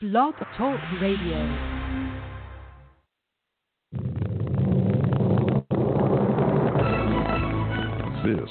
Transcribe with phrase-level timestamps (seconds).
[0.00, 1.38] Blog Talk Radio.
[8.22, 8.48] This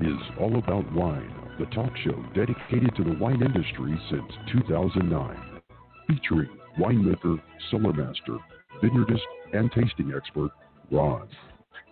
[0.00, 5.60] is All About Wine, the talk show dedicated to the wine industry since 2009.
[6.08, 8.38] Featuring winemaker, cellar master,
[8.82, 9.20] vineyardist,
[9.52, 10.50] and tasting expert,
[10.90, 11.28] Ron.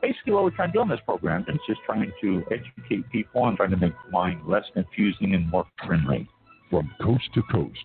[0.00, 3.48] Basically, what we're trying to do on this program is just trying to educate people
[3.48, 6.26] and trying to make wine less confusing and more friendly.
[6.70, 7.84] From coast to coast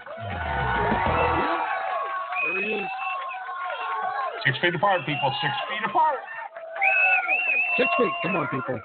[2.45, 2.87] There he is.
[4.45, 5.33] Six feet apart, people.
[5.41, 6.15] Six feet apart.
[7.77, 8.11] Six feet.
[8.23, 8.79] Come on, people.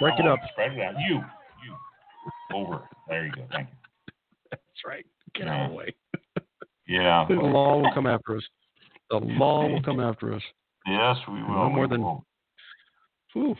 [0.00, 0.38] Break it up.
[0.52, 0.94] Spread it out.
[1.08, 1.16] You,
[1.64, 1.74] you.
[2.56, 2.80] Over.
[3.08, 3.46] There you go.
[3.52, 3.76] Thank you.
[4.50, 5.04] That's right.
[5.34, 5.94] Get out of the way.
[6.90, 7.26] Yeah.
[7.28, 8.42] The law will come after us.
[9.10, 10.40] The law will come after us.
[10.86, 11.50] Yes, we will.
[11.50, 12.00] No more than-.
[13.34, 13.54] Whew.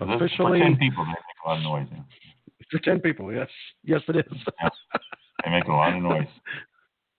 [0.00, 1.86] Officially, For ten people, they make a lot of noise.
[1.92, 2.66] yeah.
[2.68, 3.32] for 10 people.
[3.32, 3.46] Yes.
[3.84, 4.24] Yes, it is.
[5.44, 6.26] They make a lot of noise.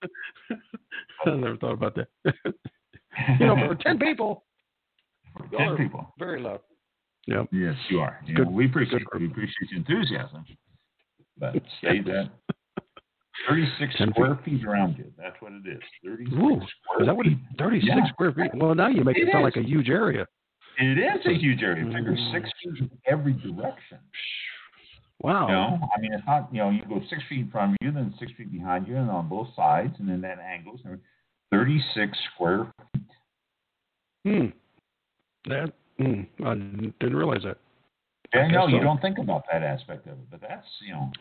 [1.26, 2.08] I never thought about that.
[3.40, 4.44] you know, for 10 people,
[5.38, 6.14] For ten are people.
[6.18, 6.60] very loud.
[7.28, 7.48] Yep.
[7.52, 8.20] Yes, you are.
[8.26, 10.44] You Good- know, we appreciate good we appreciate your enthusiasm,
[11.38, 12.32] but say that
[13.48, 15.06] thirty-six square feet around you.
[15.18, 15.80] That's what it is.
[16.04, 17.40] Thirty-six Ooh, square Is that what it, feet.
[17.60, 18.08] 36 Yeah.
[18.12, 18.52] square feet?
[18.56, 19.56] Well, now you make it, It sound is.
[19.56, 20.26] like a huge area.
[20.80, 21.86] It is a huge area.
[21.86, 22.32] Figure Mm.
[22.34, 24.00] six feet in every direction.
[25.24, 25.48] Wow.
[25.48, 26.50] You know, I mean, it's not.
[26.52, 28.96] You know, you go six feet in front of you, then six feet behind you,
[28.98, 30.82] and on both sides, and then that angles.
[30.86, 31.00] and.
[31.52, 33.04] Thirty-six square feet.
[34.26, 34.46] Hmm.
[35.50, 36.22] That, hmm.
[36.46, 37.58] I didn't realize that.
[38.34, 41.12] Yeah, no, you don't think about that aspect of it, but that's you know,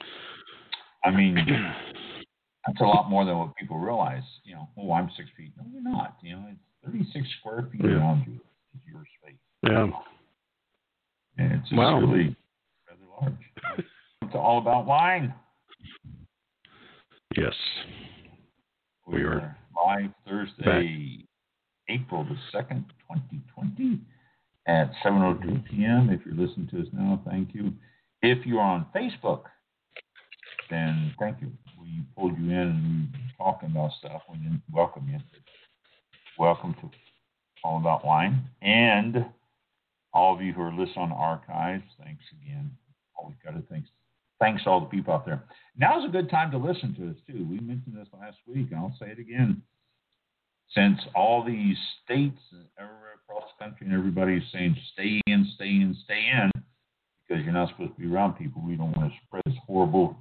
[1.04, 1.34] I mean,
[2.66, 4.22] that's a lot more than what people realize.
[4.44, 5.50] You know, oh, I'm six feet.
[5.58, 6.16] No, you're not.
[6.22, 7.96] You know, it's 36 square feet Yeah.
[7.96, 9.88] around you is your space, Yeah.
[11.38, 11.98] and it's just Wow.
[11.98, 12.26] really rather large.
[12.28, 12.39] it's
[14.50, 15.32] all about wine.
[17.36, 17.54] Yes.
[19.06, 21.24] We are live Thursday,
[21.88, 24.00] April the second, 2020,
[24.66, 26.10] at 7:02 p.m.
[26.10, 27.72] If you're listening to us now, thank you.
[28.22, 29.42] If you're on Facebook,
[30.68, 31.52] then thank you.
[31.80, 34.22] We pulled you in and we were talking about stuff.
[34.28, 35.20] We didn't welcome you.
[36.40, 36.90] Welcome to
[37.62, 38.48] All About Wine.
[38.62, 39.26] And
[40.12, 42.72] all of you who are listening on archives, thanks again.
[43.16, 43.88] Always got to thanks
[44.40, 45.42] thanks to all the people out there.
[45.76, 47.46] Now's a good time to listen to us too.
[47.48, 49.62] We mentioned this last week, and I'll say it again.
[50.74, 52.38] Since all these states
[52.78, 56.50] everywhere across the country and everybody's saying stay in, stay in, stay in,
[57.26, 58.62] because you're not supposed to be around people.
[58.64, 60.16] We don't want to spread this horrible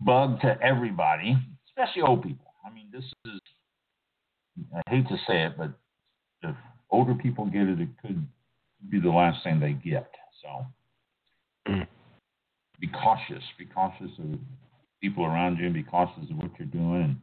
[0.00, 1.36] bug to everybody,
[1.68, 2.52] especially old people.
[2.64, 3.40] I mean, this is
[4.74, 5.70] I hate to say it, but
[6.42, 6.54] if
[6.90, 8.26] older people get it, it could
[8.90, 10.10] be the last thing they get.
[10.42, 10.66] So
[11.68, 11.86] Mm.
[12.82, 13.44] Be cautious.
[13.58, 14.38] Be cautious of
[15.00, 15.66] people around you.
[15.66, 17.16] and Be cautious of what you're doing, and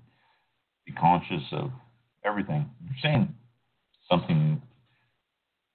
[0.86, 1.70] be conscious of
[2.26, 2.68] everything.
[2.82, 3.36] You're saying
[4.10, 4.62] something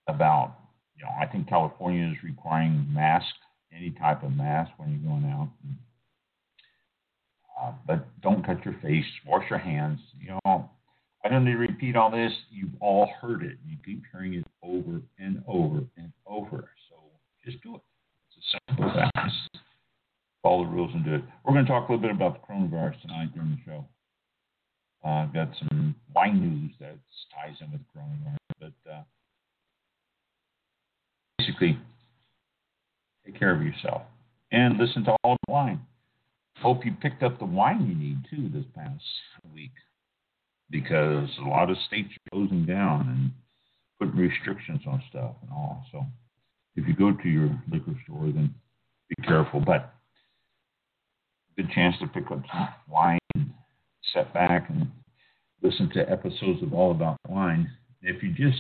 [0.09, 0.57] about,
[0.97, 3.37] you know, I think California is requiring masks,
[3.77, 5.51] any type of mask when you're going out.
[7.61, 9.05] Uh, but don't touch your face.
[9.27, 10.01] Wash your hands.
[10.19, 10.71] You know,
[11.25, 12.33] I don't need to repeat all this.
[12.51, 13.59] You've all heard it.
[13.67, 16.71] You keep hearing it over and over and over.
[16.89, 16.97] So
[17.45, 17.83] just do it.
[18.31, 19.33] It's as simple as.
[20.45, 21.23] Follow the rules and do it.
[21.43, 23.87] We're going to talk a little bit about the coronavirus tonight during the show.
[25.03, 26.99] Uh, I've got some wine news that
[27.35, 29.03] ties in with coronavirus, but uh,
[31.39, 31.79] basically,
[33.25, 34.03] take care of yourself
[34.53, 35.81] and listen to all the wine.
[36.61, 39.03] Hope you picked up the wine you need too this past
[39.55, 39.73] week
[40.71, 43.31] because a lot of states are closing down and
[43.99, 45.87] putting restrictions on stuff and all.
[45.91, 46.05] So
[46.77, 48.55] if you go to your liquor store, then
[49.09, 49.61] be careful.
[49.61, 49.95] But
[51.57, 53.19] good chance to pick up some wine,
[54.13, 54.91] sit back and
[55.63, 57.71] listen to episodes of All About Wine.
[58.03, 58.59] If you just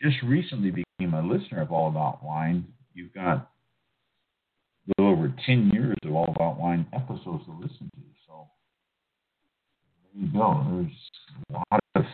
[0.00, 3.46] just recently became a listener of All About Wine, you've got a
[4.98, 8.02] little over ten years of All About Wine episodes to listen to.
[8.26, 8.46] So
[10.12, 10.64] there you go.
[10.70, 10.92] There's
[11.50, 12.04] a lot of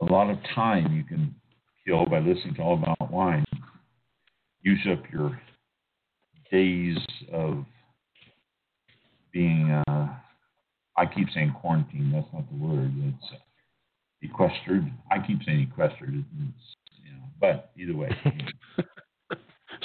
[0.00, 1.34] a lot of time you can
[1.86, 3.44] kill by listening to All About Wine.
[4.62, 5.40] Use up your
[6.50, 6.98] days
[7.32, 7.64] of
[9.32, 10.08] being uh,
[10.96, 12.10] I keep saying quarantine.
[12.12, 12.92] That's not the word.
[12.98, 13.32] It's
[14.22, 14.90] sequestered.
[15.10, 16.64] I keep saying sequestered, it's,
[17.04, 18.10] you know, but either way,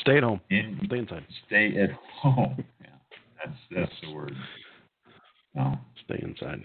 [0.01, 0.41] Stay at home.
[0.49, 1.25] in, Stay inside.
[1.47, 2.63] stay at home.
[2.81, 2.87] Yeah,
[3.37, 4.33] that's that's the word.
[5.53, 6.63] No, Stay inside.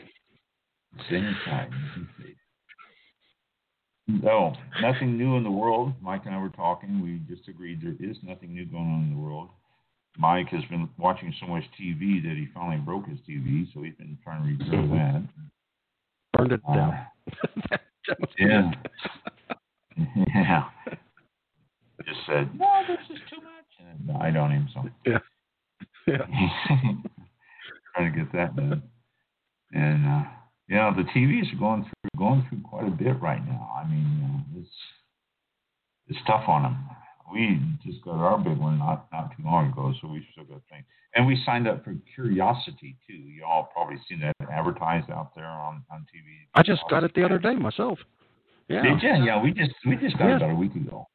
[1.07, 1.71] stay inside.
[4.09, 5.93] No, nothing new in the world.
[6.03, 7.01] Mike and I were talking.
[7.01, 9.51] We just agreed there is nothing new going on in the world.
[10.19, 13.95] Mike has been watching so much TV that he finally broke his TV, so he's
[13.95, 15.23] been trying to repair that.
[16.33, 17.07] Burned it Uh, down.
[18.39, 18.71] Yeah.
[20.35, 20.65] yeah.
[22.07, 24.19] Just said, no, this is too much.
[24.19, 25.19] And on him, so Yeah.
[26.07, 26.27] Yeah.
[27.95, 28.83] trying to get that done.
[29.73, 30.23] And uh,
[30.69, 33.71] yeah, the TVs are going through going through quite a bit right now.
[33.77, 34.71] I mean, uh, it's
[36.09, 36.77] it's tough on them.
[37.33, 40.61] We just got our big one not not too long ago, so we still got
[40.71, 40.85] things.
[41.15, 43.15] And we signed up for Curiosity too.
[43.15, 46.47] You all probably seen that advertised out there on on TV.
[46.55, 47.99] I just got it the other day myself.
[48.69, 48.83] Yeah.
[48.83, 49.25] Did you?
[49.25, 50.33] Yeah, we just we just got Yeah.
[50.35, 51.07] it about a week ago.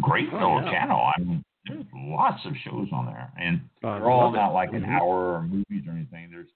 [0.00, 0.70] Great Oh, little yeah.
[0.72, 1.00] channel.
[1.16, 4.36] I mean, there's lots of shows on there, and Uh, they're all it.
[4.36, 5.00] not like an Mhm.
[5.00, 6.30] hour or movies or anything.
[6.30, 6.48] There's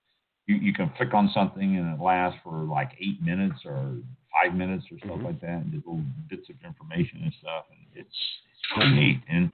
[0.49, 3.97] you, you can click on something and it lasts for like eight minutes or
[4.37, 5.25] five minutes or stuff Mhm.
[5.25, 9.21] like that, and little bits of information and stuff, and it's it's really neat.
[9.29, 9.50] And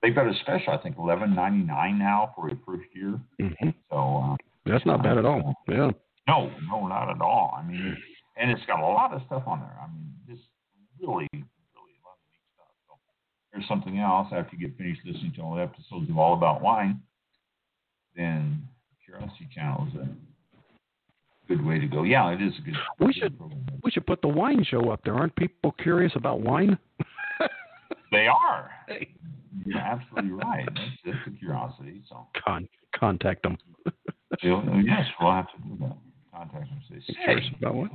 [0.00, 3.20] they've got a special, I think, eleven ninety nine now for a first year.
[3.38, 3.74] Mhm.
[3.90, 5.54] So uh, That's not bad at all.
[5.68, 5.90] Yeah.
[6.28, 7.54] no, no, not at all.
[7.56, 7.96] I mean,
[8.36, 9.78] and it's got a lot of stuff on there.
[9.82, 10.48] I mean, just
[11.00, 12.68] really, really a lot of neat stuff.
[12.86, 12.94] So
[13.52, 16.62] there's something else after you get finished listening to all the episodes of All About
[16.62, 17.02] Wine,
[18.14, 18.68] then
[19.04, 20.08] Curiosity Channel is a
[21.48, 22.02] good way to go.
[22.04, 22.74] Yeah, it is a good.
[23.00, 23.58] We should- program.
[23.84, 25.14] We should put the wine show up there.
[25.14, 26.78] Aren't people curious about wine?
[28.10, 28.70] They are.
[28.88, 29.08] Hey.
[29.64, 30.66] You're absolutely right.
[30.66, 32.02] That's, that's a curiosity.
[32.10, 33.56] So Con- contact them.
[33.86, 33.92] so,
[34.44, 35.96] oh, yes, we'll have to do that.
[36.30, 36.82] Contact them.
[37.06, 37.90] Say, Curious about what?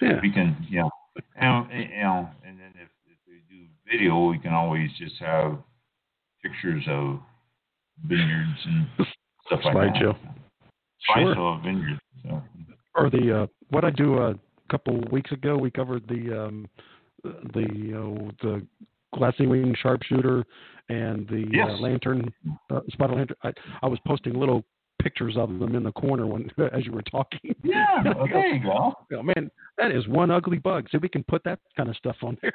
[0.00, 0.18] Yeah.
[0.22, 0.90] we can, you know,
[1.36, 5.58] and, you know, and then if, if we do video, we can always just have
[6.42, 7.18] pictures of
[8.06, 8.86] vineyards and
[9.46, 10.14] stuff like Slideshow.
[10.14, 10.34] that.
[11.14, 11.16] Sure.
[11.34, 12.00] Slideshow of vineyards.
[13.02, 14.34] Or the uh, what I do a
[14.70, 16.68] couple weeks ago, we covered the um,
[17.24, 17.64] the
[17.98, 18.66] uh, the
[19.14, 20.44] glassy wing sharpshooter
[20.88, 21.68] and the Yes.
[21.70, 22.32] uh, lantern
[22.70, 23.36] uh, spotted lantern.
[23.42, 23.52] I,
[23.82, 24.64] I was posting little
[25.02, 27.54] pictures of them in the corner when as you were talking.
[27.64, 28.94] yeah, well, there you go.
[29.14, 30.86] Oh, man, that is one ugly bug.
[30.92, 32.52] So we can put that kind of stuff on there.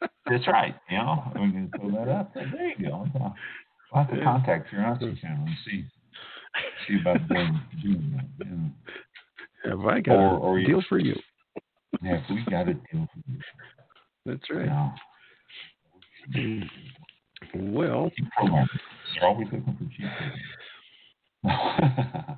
[0.28, 0.74] That's right.
[0.90, 2.34] You know, we can throw that up.
[2.34, 3.06] There you go.
[3.14, 3.34] We'll
[4.04, 5.84] have to contact Curiosity Channel and see
[6.86, 8.46] see about doing that.
[9.68, 11.14] Have I got Or- a or deal for you?
[12.02, 13.40] Yeah, we got a deal for you.
[14.24, 14.68] That's right.
[17.54, 18.10] Well.
[18.42, 20.10] They're always looking for cheap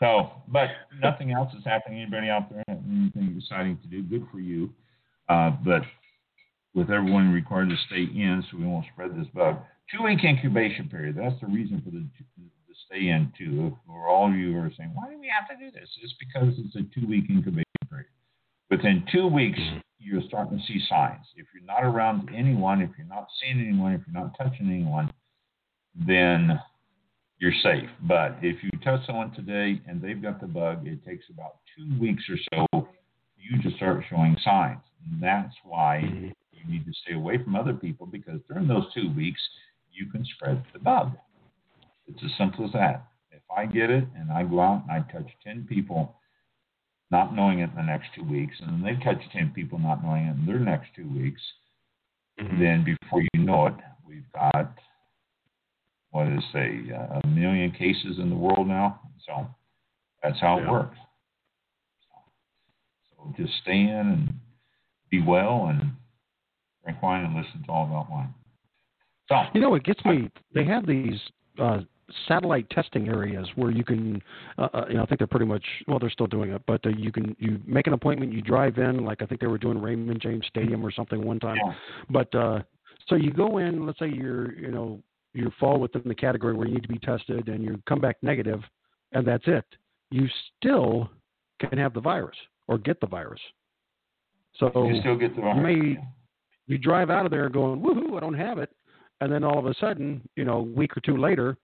[0.00, 0.68] so, but
[1.00, 2.00] nothing else is happening.
[2.02, 4.02] Anybody out there anything exciting to do?
[4.02, 4.70] Good for you.
[5.28, 5.82] Uh, but
[6.74, 9.58] with everyone required to stay in, so we won't spread this bug.
[9.94, 11.16] Two week incubation period.
[11.16, 12.06] That's the reason for the
[12.88, 13.76] stay in too.
[13.86, 15.88] For all of you who are saying, why do we have to do this?
[16.02, 18.08] It's because it's a two week incubation period.
[18.70, 19.58] Within two weeks,
[19.98, 21.26] you're starting to see signs.
[21.36, 25.10] If you're not around anyone, if you're not seeing anyone, if you're not touching anyone,
[26.06, 26.58] then
[27.38, 27.88] you're safe.
[28.02, 31.98] But if you touch someone today and they've got the bug, it takes about two
[32.00, 32.88] weeks or so for
[33.36, 34.80] you to start showing signs.
[35.04, 36.32] And that's why Mhm.
[36.52, 39.40] you need to stay away from other people because during those two weeks,
[39.92, 41.16] you can spread the bug.
[42.08, 43.06] It's as simple as that.
[43.30, 46.14] If I get it and I go out and I touch 10 people
[47.10, 50.24] not knowing it in the next two weeks, and they touch 10 people not knowing
[50.26, 51.40] it in their next two weeks,
[52.38, 52.58] Mhm.
[52.58, 53.74] then before you know it,
[54.04, 54.78] we've got,
[56.10, 59.00] what did it say, uh, a million cases in the world now.
[59.20, 59.48] So
[60.22, 60.70] that's how it Yeah.
[60.70, 60.98] works.
[63.10, 64.40] So just stay in and
[65.10, 65.96] be well and
[66.82, 68.34] drink wine and listen to all about wine.
[69.28, 70.30] So, You know, it gets me.
[70.52, 71.20] They have these
[71.58, 71.82] uh,
[72.26, 74.22] satellite testing areas where you can,
[74.56, 76.84] uh, uh, you know, I think they're pretty much well, they're still doing it, but
[76.86, 79.58] uh, you can you make an appointment, you drive in, like I think they were
[79.58, 81.56] doing Raymond James Stadium or something one time.
[81.56, 81.72] yeah,
[82.10, 82.60] But uh,
[83.08, 85.00] so you go in, let's say you're, you know,
[85.34, 88.16] you fall within the category where you need to be tested, and you come back
[88.22, 88.60] negative,
[89.12, 89.64] and that's it.
[90.10, 91.10] You still
[91.60, 92.36] can have the virus
[92.66, 93.40] or get the virus.
[94.58, 95.56] So you still get the virus.
[95.56, 95.98] you may
[96.66, 98.70] you drive out of there going, woohoo, I don't have it.
[99.20, 101.56] And then all of a sudden, you know, a week or two later,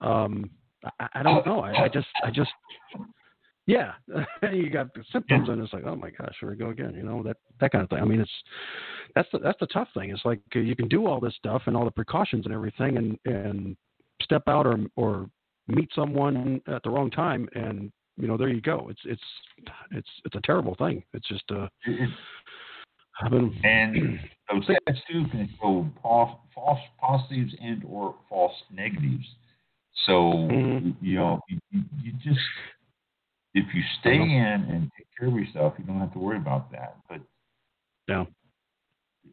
[0.00, 0.50] um,
[0.98, 1.60] I, I don't know.
[1.60, 2.50] I, I just, I just,
[3.66, 3.92] yeah,
[4.52, 6.94] you got the symptoms, and it's like, oh my gosh, here we go again.
[6.94, 8.00] You know, that that kind of thing.
[8.00, 8.30] I mean, it's
[9.14, 10.10] that's the that's the tough thing.
[10.10, 12.96] It's like uh, you can do all this stuff and all the precautions and everything,
[12.96, 13.76] and and
[14.22, 15.28] step out or or
[15.68, 18.88] meet someone at the wrong time, and you know, there you go.
[18.90, 19.22] It's it's
[19.92, 21.02] it's it's a terrible thing.
[21.12, 21.68] It's just uh,
[23.22, 24.18] I've been and
[24.50, 29.24] those tests too can show false, false positives and or false negatives.
[30.06, 30.96] So Mhm.
[31.00, 32.40] you know, you, you you just
[33.54, 36.70] if you stay in and take care of yourself, you don't have to worry about
[36.72, 36.96] that.
[37.08, 37.20] But
[38.08, 38.26] Yeah.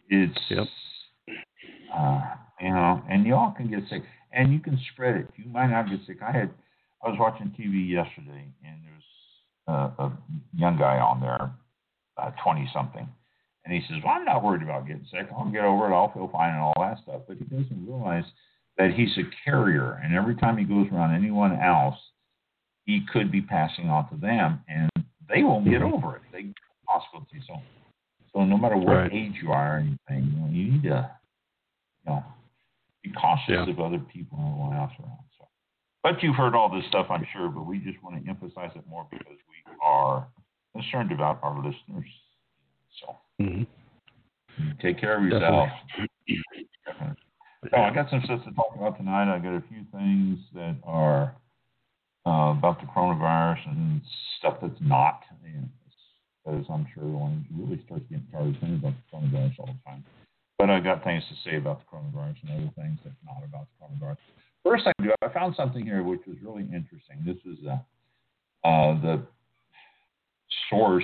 [0.09, 0.67] it's Yep.
[1.93, 5.29] uh, you know, and y'all can get sick, and you can spread it.
[5.35, 6.21] You might not get sick.
[6.21, 6.53] I had
[7.03, 9.03] I was watching TV yesterday, and there's
[9.67, 10.17] uh, a
[10.55, 11.51] young guy on there,
[12.43, 13.07] twenty something,
[13.65, 15.27] and he says, "Well, I'm not worried about getting sick.
[15.31, 15.95] I'll get over it.
[15.95, 18.25] I'll feel fine and all that stuff." But he doesn't realize
[18.77, 21.97] that he's a carrier, and every time he goes around anyone else,
[22.85, 24.89] he could be passing on to them, and
[25.27, 25.93] they won't get Mhm.
[25.93, 26.21] over it.
[26.31, 26.53] They
[26.87, 27.41] the.
[27.41, 27.61] So,
[28.33, 29.13] so no matter what Right.
[29.13, 31.17] age you are or anything, you, know, you need to,
[32.05, 32.23] you know,
[33.03, 33.69] be cautious Yeah.
[33.69, 35.25] of other people and everyone else around.
[35.37, 35.47] So,
[36.03, 37.49] but you've heard all this stuff, I'm sure.
[37.49, 40.27] But we just want to emphasize it more because we are
[40.73, 42.09] concerned about our listeners.
[42.99, 43.67] So, mhm.
[44.79, 45.69] take care of yourself.
[47.71, 49.33] So I got some stuff to talk about tonight.
[49.33, 51.35] I got a few things that are
[52.25, 54.01] uh, about the coronavirus and
[54.39, 55.21] stuff that's not.
[56.45, 59.79] Because I'm sure everyone really starts getting tired of hearing about the coronavirus all the
[59.85, 60.05] time.
[60.57, 63.67] But I got things to say about the coronavirus and other things that's not about
[63.67, 64.17] the coronavirus.
[64.63, 67.23] First thing I do, I found something here which was really interesting.
[67.25, 69.23] This is uh, uh, the
[70.69, 71.03] source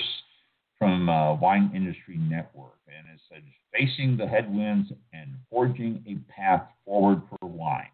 [0.84, 6.63] from uh, Wine Industry Network, and it says facing the headwinds and forging a path
[6.84, 7.88] forward for wine.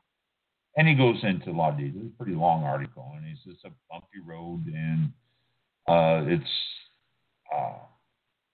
[0.75, 2.05] And he goes into a lot of details.
[2.05, 5.11] It's a pretty long article, and he says it's a bumpy road, and
[5.87, 6.49] uh, it's
[7.55, 7.77] uh,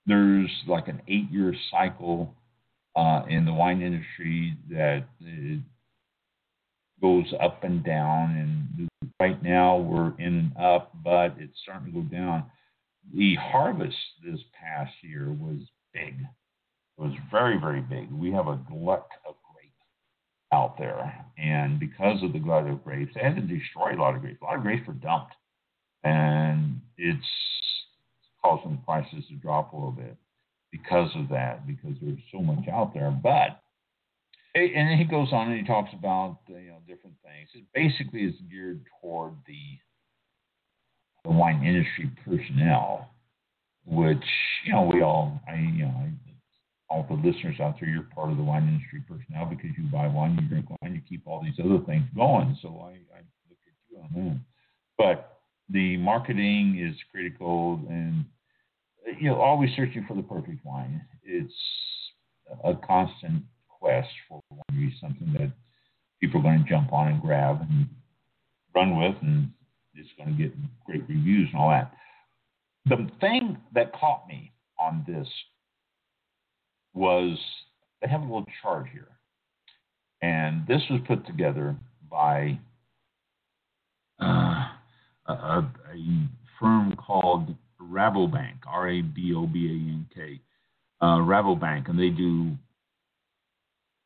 [0.06, 2.34] there's like an eight-year cycle
[2.96, 5.06] uh, in the wine industry that
[7.02, 8.36] goes up and down,
[8.78, 12.44] and right now we're in and up, but it's starting to go down
[13.14, 15.60] the harvest this past year was
[15.94, 16.16] big.
[16.98, 18.12] It was very, very big.
[18.12, 19.76] We have a glut of grapes
[20.54, 21.26] out there.
[21.38, 24.40] And because of the glut of grapes, they had to destroy a lot of grapes.
[24.42, 25.34] A lot of grapes were dumped.
[26.04, 27.26] And it's
[28.44, 30.18] causing prices to drop a little bit
[30.72, 33.12] because of that, because there's so much out there.
[33.12, 33.62] But
[34.56, 37.50] and he goes on and he talks about you know different things.
[37.54, 39.80] It basically is geared toward the
[41.26, 43.10] the wine industry personnel,
[43.86, 44.24] which
[44.66, 46.12] you know we all, I you know, I,
[46.90, 50.08] all the listeners out there, you're part of the wine industry personnel because you buy
[50.08, 52.58] wine, you drink wine, you keep all these other things going.
[52.62, 54.40] So I, I look at you on that.
[54.98, 55.40] But
[55.70, 58.26] the marketing is critical, and
[59.20, 61.02] you know, always searching for the perfect wine.
[61.24, 61.54] It's
[62.64, 65.52] a constant quest for wine, something that
[66.22, 67.88] people are going to jump on and grab and
[68.76, 69.50] run with, and
[69.96, 70.54] it's going to get
[70.86, 71.94] great reviews and all that.
[72.86, 75.28] The thing that caught me on this
[76.94, 77.38] was
[78.02, 79.08] they have a little chart here.
[80.22, 81.76] And this was put together
[82.10, 82.60] by
[84.22, 84.68] uh,
[85.28, 85.66] a, a,
[86.60, 90.40] firm called Rabobank, R A B O B A N K,
[91.02, 92.52] uh, Rabobank, and they do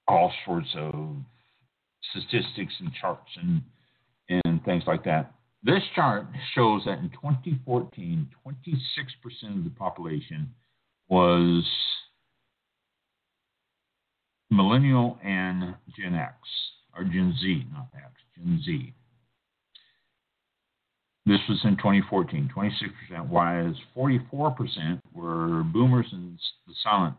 [0.08, 1.15] all sorts of
[2.10, 3.62] statistics and charts and
[4.29, 5.31] and things like that.
[5.61, 6.25] This chart
[6.55, 10.53] shows that in 2014, 26% of the population
[11.09, 11.65] was
[14.49, 16.35] millennial and Gen X,
[16.95, 18.93] or Gen Z, not X, Gen Z.
[21.25, 27.15] This was in 2014, 26%, whereas 44% were boomers and the silent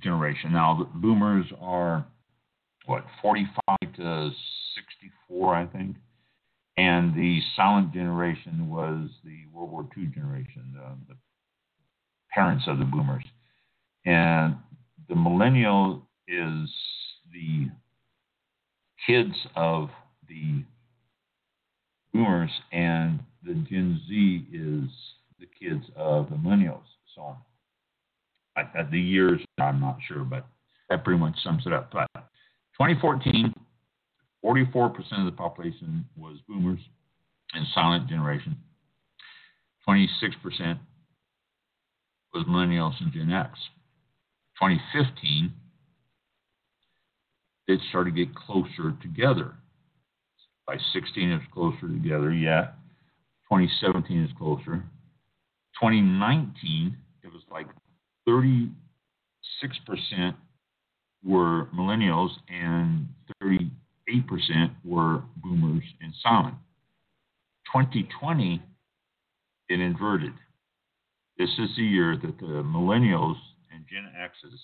[0.00, 0.52] generation.
[0.52, 2.04] Now, the boomers are
[2.86, 4.30] what 45 to
[4.74, 5.96] 64, I think,
[6.76, 11.18] and the silent generation was the World War II generation, the, the
[12.32, 13.24] parents of the boomers,
[14.04, 14.56] and
[15.08, 16.68] the millennial is
[17.32, 17.68] the
[19.06, 19.90] kids of
[20.28, 20.64] the
[22.12, 24.90] boomers, and the Gen Z is
[25.38, 26.82] the kids of the millennials.
[27.14, 27.36] So,
[28.56, 30.46] I, the years I'm not sure, but
[30.90, 31.92] that pretty much sums it up.
[31.92, 32.08] But
[32.78, 33.54] 2014,
[34.44, 36.80] 44% of the population was boomers
[37.54, 38.56] and silent generation.
[39.88, 40.78] 26%
[42.32, 43.58] was millennials and Gen X.
[44.60, 45.52] 2015,
[47.68, 49.54] it started to get closer together.
[50.66, 52.32] By 16, it's closer together.
[52.32, 52.72] Yeah.
[53.50, 54.82] 2017 is closer.
[55.80, 57.66] 2019, it was like
[58.28, 58.70] 36%
[61.24, 63.08] were millennials and
[63.42, 63.70] 38%
[64.84, 66.54] were boomers and silent.
[67.72, 68.62] 2020,
[69.68, 70.32] it inverted.
[71.38, 73.36] This is the year that the millennials
[73.72, 74.60] and Gen X's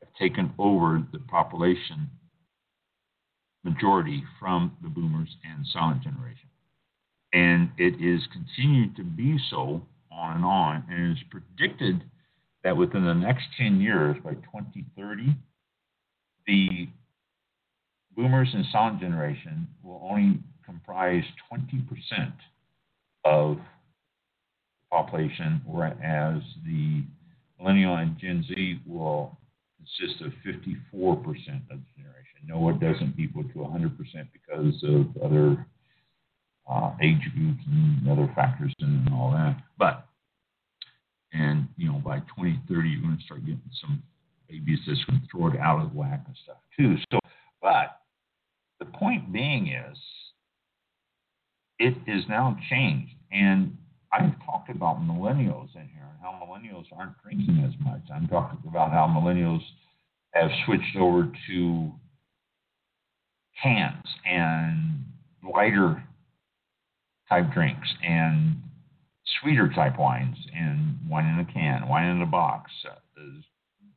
[0.00, 2.08] have taken over the population
[3.64, 6.48] majority from the boomers and silent generation.
[7.32, 10.84] And it is continuing to be so on and on.
[10.90, 12.04] And it is predicted
[12.64, 15.34] that within the next 10 years, by 2030,
[16.46, 16.88] the
[18.16, 22.32] boomers and silent generation will only comprise 20%
[23.24, 23.62] of the
[24.90, 27.02] population, whereas the
[27.58, 29.36] millennial and Gen Z will
[29.76, 32.22] consist of 54% of the generation.
[32.46, 33.96] No, it doesn't equal to 100%
[34.32, 35.66] because of other
[36.70, 39.56] uh, age groups and other factors and all that.
[39.78, 40.06] But,
[41.32, 44.02] and, you know, by 2030, you're going to start getting some
[44.48, 46.96] that's going to throw it out of whack and stuff, too.
[47.10, 47.18] So,
[47.60, 48.00] but
[48.78, 49.98] the point being is,
[51.78, 53.14] it is now changed.
[53.30, 53.76] And
[54.12, 58.02] I've talked about millennials in here and how millennials aren't drinking as much.
[58.14, 59.62] I'm talking about how millennials
[60.32, 61.92] have switched over to
[63.62, 65.04] cans and
[65.54, 66.02] lighter
[67.28, 68.56] type drinks and
[69.40, 72.70] sweeter type wines and wine in a can, wine in a box.
[72.88, 72.94] Uh,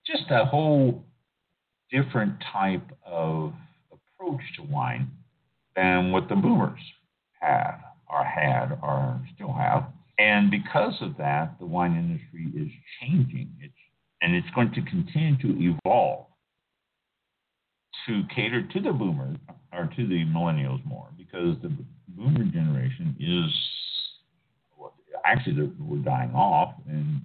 [0.06, 1.04] just a whole
[1.92, 3.54] different type of
[3.92, 5.10] approach to wine
[5.76, 6.80] than what the boomers
[7.42, 9.86] have or had or still have.
[10.18, 12.72] And because of that, the wine industry is
[13.02, 13.50] changing.
[13.60, 13.74] It's,
[14.22, 16.28] and it's going to continue to evolve
[18.08, 19.38] to cater to the boomers
[19.74, 21.72] or to the millennials more because the
[22.10, 23.52] boomer generation is
[25.26, 27.22] actually we're dying off and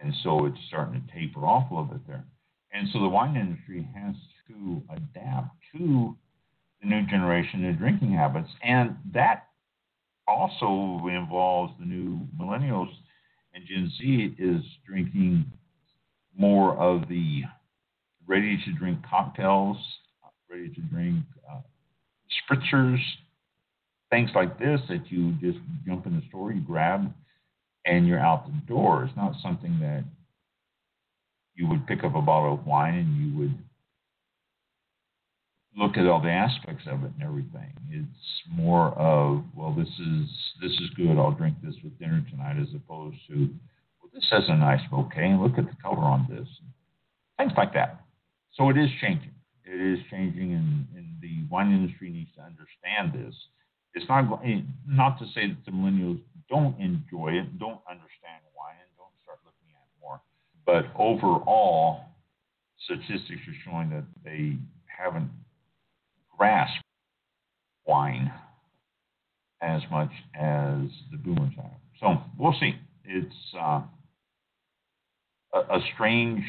[0.00, 2.24] and so it's starting to taper off a little bit there.
[2.72, 4.14] And so the wine industry has
[4.48, 6.16] to adapt to
[6.82, 9.48] the new generation, new drinking habits, and that
[10.28, 12.90] also involves the new millennials
[13.54, 15.46] and Gen Z is drinking
[16.36, 17.42] more of the
[18.26, 19.78] ready to drink cocktails,
[20.50, 21.60] ready to drink uh,
[22.50, 23.00] spritzers,
[24.10, 27.12] things like this that you just jump in the store, you grab,
[27.86, 29.04] and you're out the door.
[29.04, 30.04] It's not something that
[31.54, 33.54] you would pick up a bottle of wine and you would
[35.76, 37.72] look at all the aspects of it and everything.
[37.90, 40.28] It's more of, well, this is
[40.60, 41.18] this is good.
[41.18, 43.48] I'll drink this with dinner tonight, as opposed to,
[44.00, 45.30] well, this has a nice bouquet.
[45.30, 46.48] And look at the color on this,
[47.38, 48.00] things like that.
[48.54, 49.32] So it is changing.
[49.64, 53.34] It is changing, and, and the wine industry needs to understand this.
[53.94, 54.42] It's not
[54.86, 59.38] not to say that the millennials don't enjoy it, don't understand wine, and don't start
[59.44, 60.20] looking at more.
[60.64, 62.04] But overall,
[62.84, 64.56] statistics are showing that they
[64.86, 65.30] haven't
[66.36, 66.82] grasped
[67.86, 68.32] wine
[69.62, 70.80] as much as
[71.10, 71.70] the boomers have.
[72.00, 72.74] So we'll see.
[73.04, 73.82] It's uh,
[75.54, 76.44] a, a, strange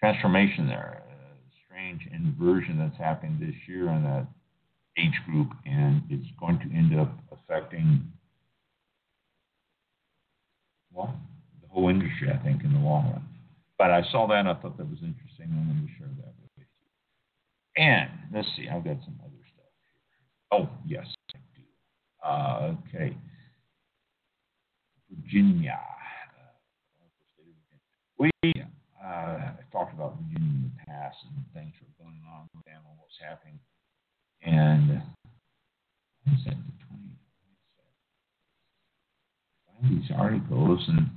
[0.00, 4.26] transformation there, a strange inversion that's happened this year in that
[4.98, 8.10] age group, and it's going to end up affecting,
[10.92, 11.14] well,
[11.60, 13.24] the whole industry, I think, in the long run.
[13.78, 16.34] But I saw that, I thought that was interesting, I'm going to share that
[17.78, 19.70] and let's see, I've got some other stuff.
[20.50, 21.62] Oh, yes, I do.
[22.28, 23.16] Uh, okay.
[25.08, 25.78] Virginia.
[28.18, 29.38] We uh,
[29.70, 33.14] talked about Virginia in the past and things were going on with them and what's
[33.22, 33.60] happening.
[34.42, 35.00] And
[36.26, 37.14] I said the 20.
[39.80, 41.10] Find these articles and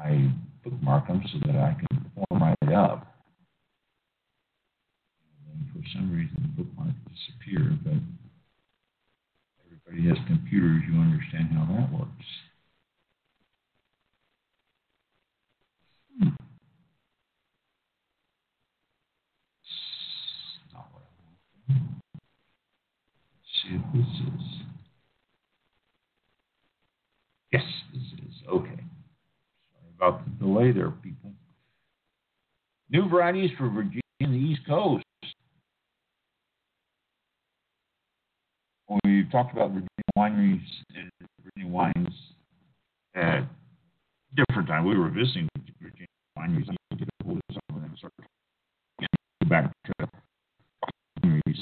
[0.00, 0.30] I
[0.64, 3.12] bookmark them so that I can format it up
[5.72, 7.94] for some reason the bookmark disappeared, but
[9.66, 12.26] everybody has computers, you understand how that works.
[16.18, 16.28] Hmm.
[23.64, 24.42] If this is.
[27.52, 27.62] Yes,
[27.94, 28.34] this is.
[28.48, 28.91] Okay.
[30.02, 31.30] About the delay there, people.
[32.90, 35.04] New varieties for Virginia and the East Coast.
[39.04, 39.88] we talked about Virginia
[40.18, 41.08] wineries and
[41.44, 42.14] Virginia wines
[43.14, 43.44] at
[44.36, 44.88] different times.
[44.88, 45.48] We were visiting
[45.80, 46.68] Virginia wineries.
[46.68, 48.12] I get a start
[49.48, 50.08] back to
[51.24, 51.60] wineries.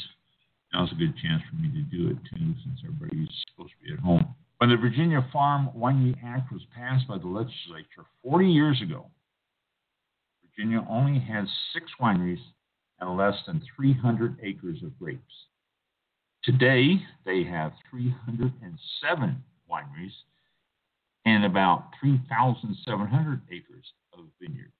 [0.72, 3.92] Now's a good chance for me to do it too, since everybody's supposed to be
[3.92, 4.34] at home.
[4.60, 9.06] When the Virginia Farm Winery Act was passed by the legislature 40 years ago,
[10.44, 12.42] Virginia only has six wineries
[13.00, 15.46] and less than 300 acres of grapes.
[16.44, 19.42] Today, they have 307
[19.72, 20.12] wineries
[21.24, 24.74] and about 3,700 acres of vineyards.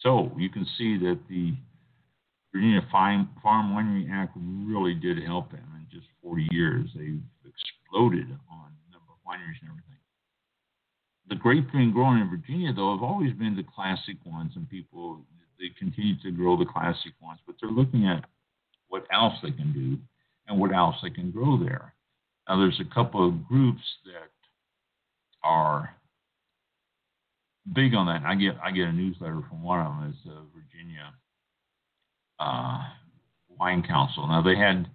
[0.00, 1.54] So you can see that the
[2.52, 5.62] Virginia Farm Winery Act really did help them.
[5.76, 7.22] In just 40 years, they've
[7.88, 10.00] exploded on number of wineries and everything.
[11.28, 15.20] The grape being grown in Virginia, though, have always been the classic ones, and people
[15.58, 18.24] they continue to grow the classic ones, but they're looking at
[18.88, 19.98] what else they can do
[20.46, 21.92] and what else they can grow there.
[22.48, 24.30] Now, there's a couple of groups that
[25.42, 25.94] are
[27.74, 28.22] big on that.
[28.24, 30.14] I get I get a newsletter from one of them.
[30.14, 31.12] It's the Virginia
[32.38, 32.84] uh,
[33.58, 34.26] Wine Council.
[34.26, 34.88] Now they had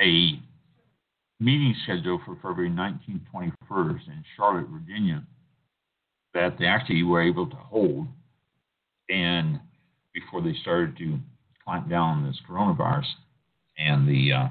[0.00, 0.38] a
[1.40, 5.24] meeting scheduled for February 19th, 21st in Charlotte, Virginia,
[6.34, 8.06] that they actually were able to hold,
[9.08, 9.60] and
[10.12, 11.18] before they started to
[11.64, 13.06] clamp down on this coronavirus
[13.78, 14.48] and the uh,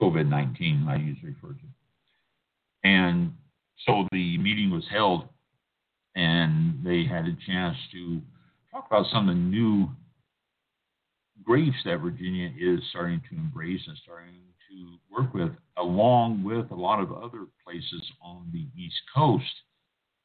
[0.00, 3.32] COVID-19 I usually refer to, and
[3.86, 5.28] so the meeting was held,
[6.16, 8.20] and they had a chance to
[8.72, 9.88] talk about some of the new
[11.44, 14.34] grapes that Virginia is starting to embrace and starting
[14.70, 19.44] to work with, along with a lot of other places on the East Coast.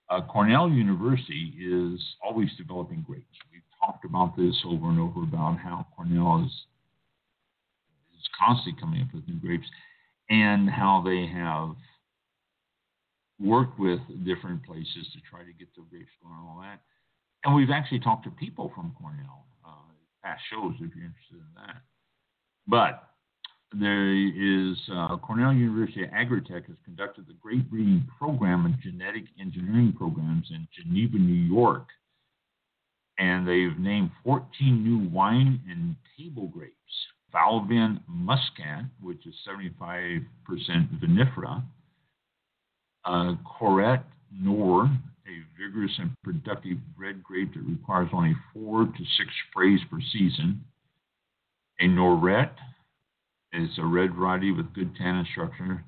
[0.09, 3.37] Uh, Cornell University is always developing grapes.
[3.51, 6.51] We've talked about this over and over about how Cornell is,
[8.17, 9.67] is constantly coming up with new grapes
[10.29, 11.75] and how they have
[13.39, 16.81] worked with different places to try to get the grapes going and all that.
[17.43, 19.91] And we've actually talked to people from Cornell, uh,
[20.23, 21.81] past shows if you're interested in that.
[22.67, 23.03] But
[23.73, 29.93] there is uh, Cornell University Agritech has conducted the grape breeding program and genetic engineering
[29.97, 31.87] programs in Geneva, New York.
[33.17, 34.45] And they've named 14
[34.83, 36.73] new wine and table grapes.
[37.33, 40.25] Valvin Muscat, which is 75%
[41.01, 41.63] vinifera,
[43.05, 44.89] uh, Corot Noir,
[45.27, 50.63] a vigorous and productive red grape that requires only four to six sprays per season.
[51.81, 52.51] A Noiret
[53.55, 55.83] is a red variety with good tannin structure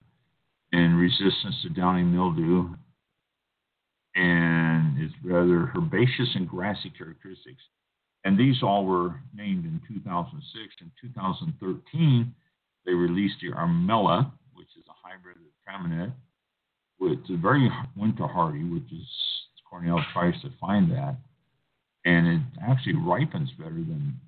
[0.74, 2.70] and resistance to downy mildew,
[4.16, 7.62] and it's rather herbaceous and grassy characteristics.
[8.24, 10.76] And these all were named in 2006.
[10.82, 12.34] In 2013,
[12.86, 16.14] they released the Armella, which is a hybrid of Traminette,
[17.00, 19.08] it's a very winter hardy, which is
[19.70, 21.16] Cornell tries to find that,
[22.06, 24.20] and it actually ripens better than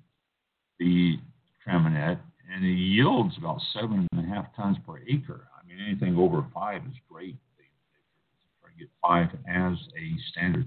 [0.78, 1.16] the
[1.66, 2.18] Traminette,
[2.52, 5.48] and it yields about seven and a half tons per acre.
[5.56, 7.36] I mean, anything over five is great.
[7.58, 7.64] They,
[8.60, 10.66] try to get five as a standard.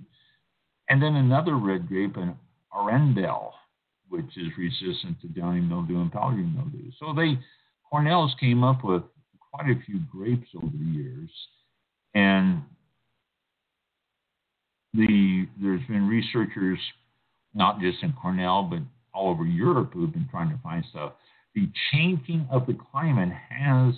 [0.89, 2.35] And then another red grape, an
[2.73, 3.51] Arandell,
[4.09, 6.91] which is resistant to downy mildew and powdery mildew.
[6.99, 7.39] So they
[7.91, 9.03] Cornell's came up with
[9.51, 11.29] quite a few grapes over the years
[12.15, 12.61] and
[14.93, 16.79] the there's been researchers,
[17.53, 18.79] not just in Cornell, but
[19.13, 21.13] all over Europe, who've been trying to find stuff.
[21.55, 23.93] The changing of the climate has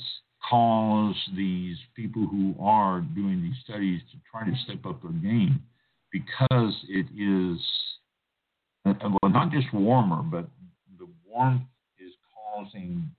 [0.50, 5.62] caused these people who are doing these studies to try to step up their game
[6.12, 7.60] because it is
[8.86, 10.48] well not just warmer, but
[11.00, 11.64] the warmth
[11.98, 13.10] is causing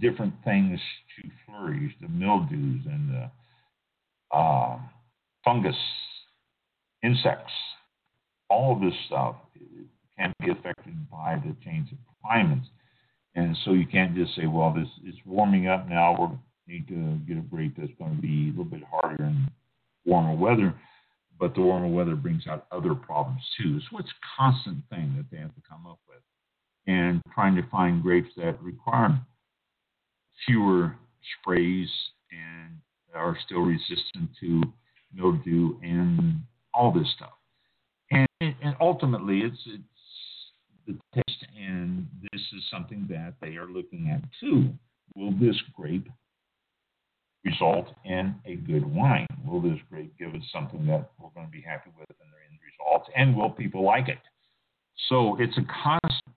[0.00, 0.80] different things
[1.16, 3.30] to flourish, the mildews and the
[4.36, 4.78] uh,
[5.44, 5.76] fungus,
[7.02, 7.52] insects,
[8.48, 9.36] all of this stuff
[10.18, 12.66] can be affected by the change of climates.
[13.34, 16.38] And so you can't just say, well, this is warming up now.
[16.66, 19.48] We need to get a grape that's going to be a little bit harder in
[20.04, 20.74] warmer weather.
[21.38, 23.80] But the warmer weather brings out other problems too.
[23.90, 26.18] So it's a constant thing that they have to come up with.
[26.86, 29.20] And trying to find grapes that require
[30.46, 30.96] fewer
[31.40, 31.88] sprays
[32.32, 32.78] and
[33.14, 34.62] are still resistant to
[35.14, 36.40] mildew and
[36.74, 37.32] all this stuff.
[38.10, 39.82] And, and ultimately, it's, it's
[40.86, 44.72] the taste, and this is something that they are looking at too.
[45.14, 46.08] Will this grape
[47.44, 49.26] result in a good wine?
[49.46, 52.36] Will this grape give us something that we're going to be happy with in the
[52.48, 53.10] end results?
[53.16, 54.18] And will people like it?
[55.08, 56.36] So it's a constant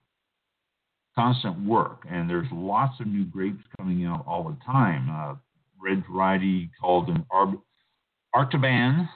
[1.15, 5.09] constant work, and there's lots of new grapes coming out all the time.
[5.11, 5.35] Uh,
[5.79, 7.53] red variety called an Ar-
[8.35, 9.07] Artaban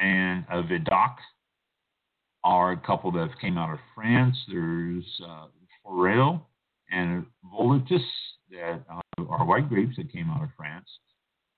[0.00, 1.14] and a Vidoc
[2.44, 4.36] are a couple that came out of France.
[4.48, 5.46] There's uh,
[5.82, 6.46] Forel
[6.90, 8.00] and Volatus
[8.50, 10.88] that uh, are white grapes that came out of France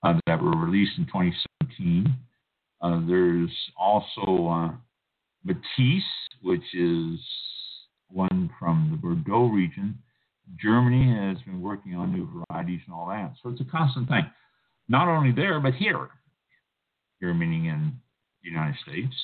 [0.03, 2.15] uh, that were released in 2017.
[2.81, 4.73] Uh, there's also uh,
[5.45, 6.03] Matisse,
[6.43, 7.21] which is
[8.09, 9.99] one from the Bordeaux region
[10.61, 13.35] Germany has been working on new varieties and all that.
[13.43, 14.27] So it's a constant thing.
[14.89, 16.09] Not only there, but here.
[17.21, 17.93] Here meaning in
[18.43, 19.15] the United States.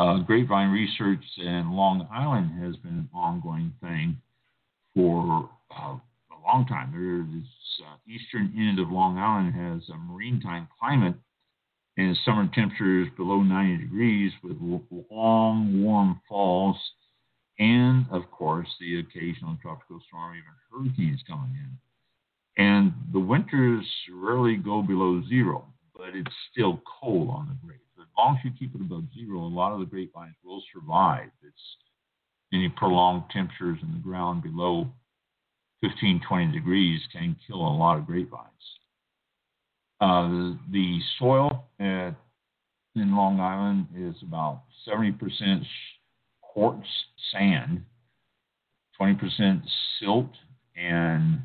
[0.00, 4.16] Uh, grapevine research in Long Island has been an ongoing thing
[4.94, 5.98] for uh,
[6.32, 6.90] a long time.
[6.90, 11.16] This uh, eastern end of Long Island has a maritime climate
[11.98, 14.56] and summer temperatures below 90 degrees with
[15.10, 16.78] long, warm falls,
[17.58, 22.64] and of course, the occasional tropical storm, even hurricanes coming in.
[22.64, 27.89] And the winters rarely go below zero, but it's still cold on the grapes.
[28.20, 31.30] As long as you keep it above zero, a lot of the grapevines will survive.
[31.42, 31.76] It's
[32.52, 34.88] any prolonged temperatures in the ground below
[35.80, 38.44] 15, 20 degrees can kill a lot of grapevines.
[40.02, 42.14] Uh, the soil at,
[42.94, 45.64] in Long Island is about 70%
[46.42, 46.86] quartz
[47.32, 47.82] sand,
[49.00, 49.62] 20%
[49.98, 50.30] silt,
[50.76, 51.40] and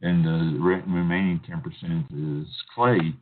[0.00, 3.12] then the remaining 10% is clay.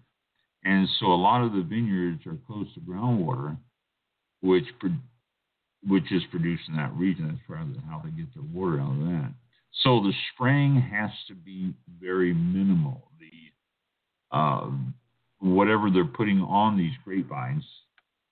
[0.68, 3.56] And so a lot of the vineyards are close to groundwater,
[4.42, 4.66] which
[5.86, 7.28] which is produced in that region.
[7.28, 9.32] That's probably how they get their water out of that.
[9.82, 13.10] So the spraying has to be very minimal.
[13.18, 14.92] The um,
[15.38, 17.64] whatever they're putting on these grapevines,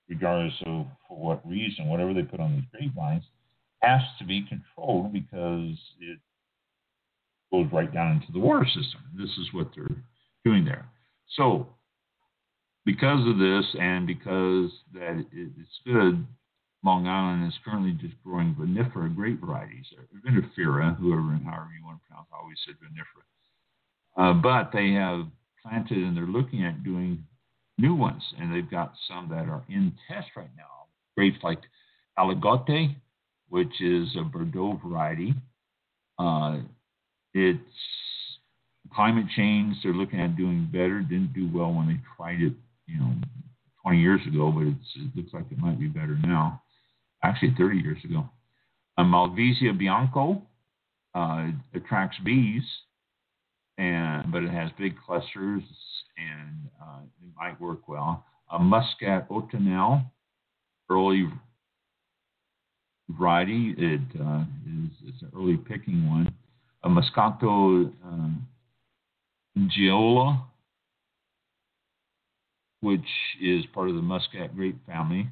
[0.07, 3.25] regardless of for what reason, whatever they put on these grapevines,
[3.81, 6.19] has to be controlled because it
[7.51, 9.01] goes right down into the water system.
[9.17, 9.97] This is what they're
[10.45, 10.87] doing there.
[11.37, 11.69] So,
[12.87, 16.25] because of this, and because that it's good,
[16.85, 19.87] Long Island is currently just growing vinifera grape varieties,
[20.25, 22.29] vinifera, whoever and however you want to pronounce.
[22.33, 23.27] I always said vinifera,
[24.17, 25.27] uh, but they have
[25.63, 27.25] planted and they're looking at doing
[27.77, 28.23] new ones.
[28.39, 30.87] And they've got some that are in test right now.
[31.17, 31.61] Grapes like
[32.19, 32.95] Aligote,
[33.49, 35.35] which is a Bordeaux variety.
[36.19, 36.61] Uh,
[37.35, 37.61] it's
[38.95, 39.77] climate change.
[39.83, 41.01] They're looking at doing better.
[41.01, 42.53] Didn't do well when they tried it,
[42.87, 43.13] you know,
[43.83, 44.77] 20 years ago, but it
[45.15, 46.63] looks like it might be better now.
[47.23, 48.29] Actually, 30 years ago.
[48.99, 50.43] A Malvasia Bianco
[51.15, 52.63] uh, attracts bees
[53.79, 55.63] and but it has big clusters
[56.17, 58.25] and uh, it might work well.
[58.53, 60.03] A Muscat Autumnal,
[60.91, 61.29] early
[63.11, 63.75] variety.
[63.77, 66.33] It uh, is it's an early picking one.
[66.85, 68.47] A Moscato um,
[69.69, 70.39] Giallo,
[72.87, 73.01] which
[73.43, 75.27] is part of the Muscat grape family.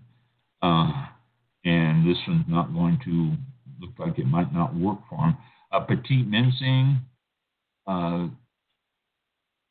[0.60, 1.06] Uh,
[1.64, 3.36] and this one's not going to
[3.80, 5.36] look like it might not work for him.
[5.70, 6.98] A petite Manseng,
[7.86, 8.26] uh,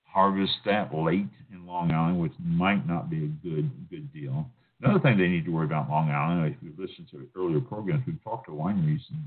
[0.05, 4.45] harvest that late in Long Island, which might not be a good good deal.
[4.81, 8.03] Another thing they need to worry about Long Island, if you listen to earlier programs,
[8.07, 9.23] we've talked to wineries and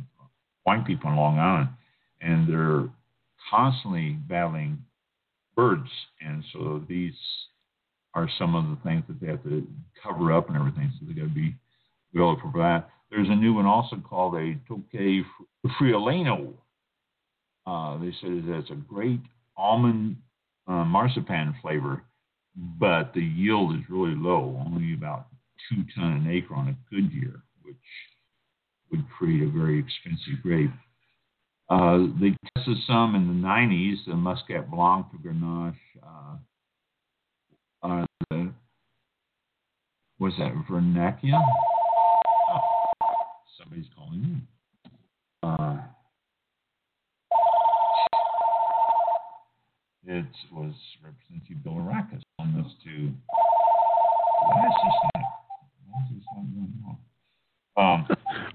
[0.65, 1.69] wine people in Long Island,
[2.23, 2.89] and they're
[3.51, 4.79] constantly battling
[5.55, 5.91] birds,
[6.21, 7.15] and so these
[8.17, 9.67] are some of the things that they have to
[10.03, 10.91] cover up and everything.
[10.99, 11.55] So they got to be
[12.15, 12.89] well for that.
[13.11, 15.23] There's a new one also called a Tocai
[15.79, 16.55] Friulano.
[17.67, 19.21] Uh, they said it has a great
[19.57, 20.17] almond
[20.67, 22.03] uh, marzipan flavor,
[22.57, 25.27] but the yield is really low, only about
[25.69, 27.77] two ton an acre on a good year, which
[28.91, 30.71] would create a very expensive grape.
[31.69, 35.75] Uh, they tested some in the 90s, the Muscat Blanc, the Grenache,
[37.83, 38.53] the,
[40.19, 41.41] what's that, Vernaccia?
[42.53, 42.61] Oh,
[43.59, 44.37] somebody's calling me.
[45.43, 45.79] Uh,
[50.07, 53.13] it was Representative Bill Arrakis on this to.
[54.43, 55.25] Why is this not?
[55.87, 56.97] Why is this not going on?
[57.77, 58.07] Um,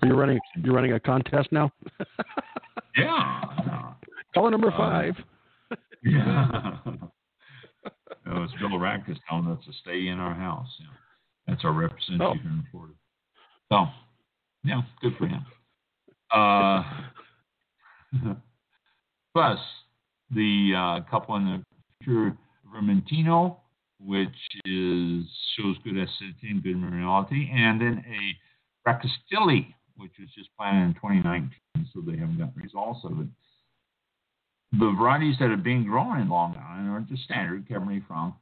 [0.04, 0.40] you're running.
[0.64, 1.72] You're running a contest now.
[2.98, 3.94] yeah.
[4.34, 5.16] Caller number uh, five.
[5.72, 6.78] Uh, yeah.
[8.26, 10.68] No, it's Bilirakis telling us to stay in our house.
[10.80, 10.88] Yeah.
[11.48, 12.34] That's our representative oh.
[12.34, 12.94] here in Florida.
[13.72, 13.86] So,
[14.64, 15.46] yeah, good for him.
[16.34, 16.84] Uh,
[19.34, 19.60] plus,
[20.30, 21.64] the uh, couple in the
[22.04, 22.38] future
[22.74, 23.58] Vermentino,
[24.00, 24.30] which
[24.66, 25.26] is
[25.58, 30.94] shows good acidity and good minerality, and then a Bracastili, which was just planted in
[30.94, 31.52] 2019,
[31.94, 33.28] so they haven't got results of it.
[34.74, 38.34] The varieties that are being grown in Long Island are the standard Cabernet Franc,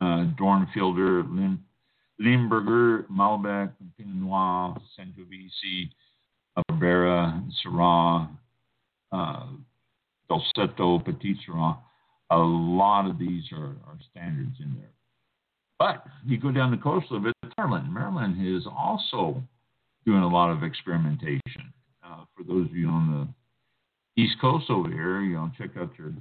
[0.00, 1.64] uh, Dornfelder, Lim,
[2.18, 5.88] Limburger, Malbec, Pinot Noir, Sangiovese,
[6.70, 8.28] Barbera, Syrah,
[9.12, 9.46] uh,
[10.30, 11.78] Dolcetto, Petit Syrah.
[12.30, 14.90] A lot of these are, are standards in there.
[15.78, 17.92] But you go down the coast a little bit, Maryland.
[17.92, 19.42] Maryland is also
[20.04, 21.72] doing a lot of experimentation.
[22.04, 23.34] Uh, for those of you on
[24.18, 26.12] East Coast over here, you know, check out your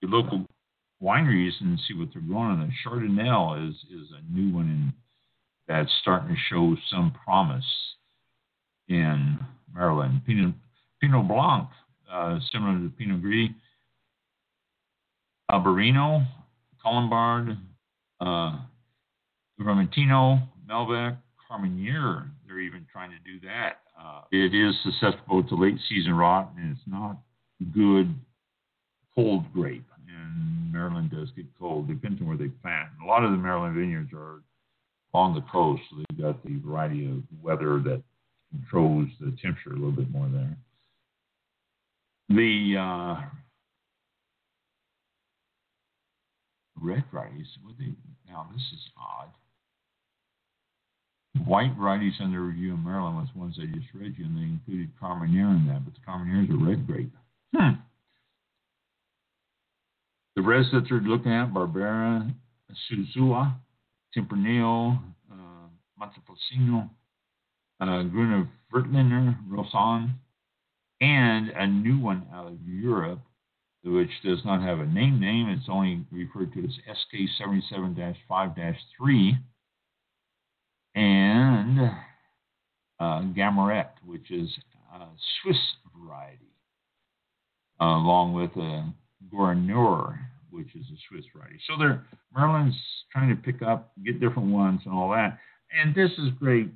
[0.00, 0.46] your local
[1.02, 2.60] wineries and see what they're growing.
[2.60, 4.92] And the Chardonnay is is a new one in,
[5.66, 7.64] that's starting to show some promise
[8.88, 9.38] in
[9.74, 10.22] Maryland.
[10.24, 10.54] Pinot
[11.00, 11.68] Pinot Blanc,
[12.10, 13.48] uh, similar to Pinot Gris.
[15.50, 16.24] Albarino,
[16.82, 17.58] Colombard,
[18.20, 18.58] uh,
[19.60, 21.18] Vermentino, Malbec,
[21.50, 22.30] Carmenere.
[22.46, 23.80] They're even trying to do that.
[24.02, 27.18] Uh, it is susceptible to late season rot, and it's not
[27.72, 28.14] good
[29.14, 29.84] cold grape.
[30.08, 32.88] And Maryland does get cold, depends on where they plant.
[33.02, 34.42] A lot of the Maryland vineyards are
[35.14, 38.02] on the coast, so they've got the variety of weather that
[38.50, 40.56] controls the temperature a little bit more there.
[42.28, 43.20] The uh,
[46.80, 47.46] red varieties,
[48.28, 49.28] now this is odd.
[51.46, 54.90] White varieties under review in Maryland was ones I just read you, and they included
[55.00, 57.10] Carmenere in that, but the Carmenere is a red grape.
[57.56, 57.80] Hmm.
[60.36, 62.32] The reds that they're looking at, Barbera,
[62.90, 63.54] Suzua,
[64.16, 64.98] Tempranillo,
[65.30, 65.68] uh,
[65.98, 66.90] Montepulciano,
[67.80, 70.14] uh, Gruner Veltliner, Roussanne,
[71.00, 73.20] and a new one out of Europe,
[73.84, 75.48] which does not have a name name.
[75.48, 76.78] It's only referred to as
[77.10, 79.38] SK77-5-3
[80.94, 81.90] and
[83.00, 83.22] uh,
[84.04, 84.48] which is
[84.94, 85.06] a
[85.42, 85.56] Swiss
[85.98, 86.52] variety,
[87.80, 88.92] uh, along with a
[89.30, 90.18] Gouverneur,
[90.50, 91.58] which is a Swiss variety.
[91.66, 92.76] So they're Maryland's
[93.10, 95.38] trying to pick up, get different ones and all that.
[95.76, 96.68] And this is great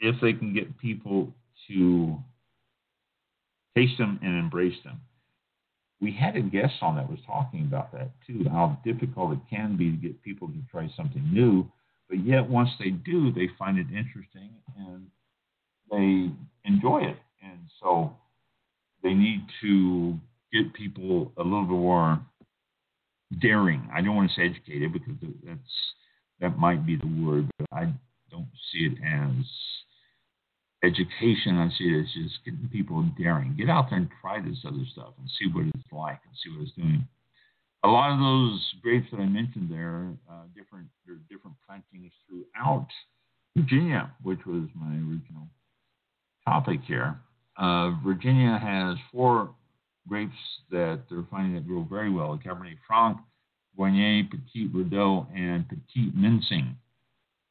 [0.00, 1.32] if they can get people
[1.68, 2.16] to
[3.76, 5.00] taste them and embrace them.
[6.00, 9.76] We had a guest on that was talking about that too, how difficult it can
[9.76, 11.70] be to get people to try something new,
[12.12, 15.06] but yet once they do, they find it interesting and
[15.90, 16.30] they
[16.68, 17.16] enjoy it.
[17.42, 18.12] And so
[19.02, 20.18] they need to
[20.52, 22.20] get people a little bit more
[23.40, 23.88] daring.
[23.94, 25.60] I don't want to say educated because that's
[26.40, 27.90] that might be the word, but I
[28.30, 29.46] don't see it as
[30.84, 31.56] education.
[31.56, 33.56] I see it as just getting people daring.
[33.56, 36.50] Get out there and try this other stuff and see what it's like and see
[36.50, 37.08] what it's doing.
[37.84, 42.12] A lot of those grapes that I mentioned there, uh, different there are different plantings
[42.28, 42.86] throughout
[43.56, 45.48] Virginia, which was my original
[46.44, 47.18] topic here.
[47.56, 49.50] Uh, Virginia has four
[50.08, 50.34] grapes
[50.70, 53.18] that they're finding that grow very well: Cabernet Franc,
[53.78, 56.74] Viognier, Petit Verdot, and Petit Manseng.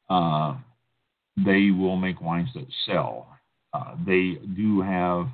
[0.08, 0.56] Uh,
[1.36, 3.28] they will make wines that sell.
[3.74, 5.28] Uh, they do have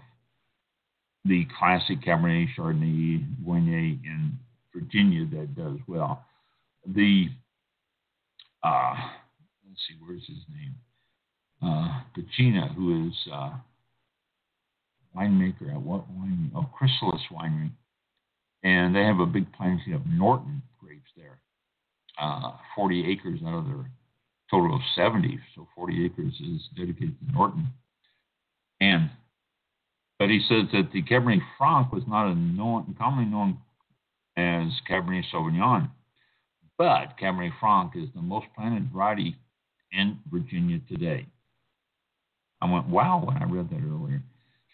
[1.24, 4.38] the classic Cabernet Chardonnay Viognier in
[4.74, 6.24] Virginia that does well.
[6.87, 7.26] The
[8.62, 8.94] uh,
[9.68, 10.74] let's see, where's his name?
[11.62, 13.50] Uh, Pacina, who is uh,
[15.16, 16.50] winemaker at what wine?
[16.54, 17.70] Oh, Chrysalis Winery,
[18.62, 21.38] and they have a big planting of Norton grapes there.
[22.20, 23.90] Uh, 40 acres out of their
[24.50, 25.38] total of 70.
[25.54, 27.68] So 40 acres is dedicated to Norton.
[28.81, 29.11] And
[30.18, 33.59] but he says that the Cabernet Franc was not a known, commonly known
[34.38, 35.90] as Cabernet Sauvignon,
[36.77, 39.37] but Cabernet Franc is the most planted variety
[39.90, 41.27] in Virginia today.
[42.61, 44.22] I went, wow, when I read that earlier.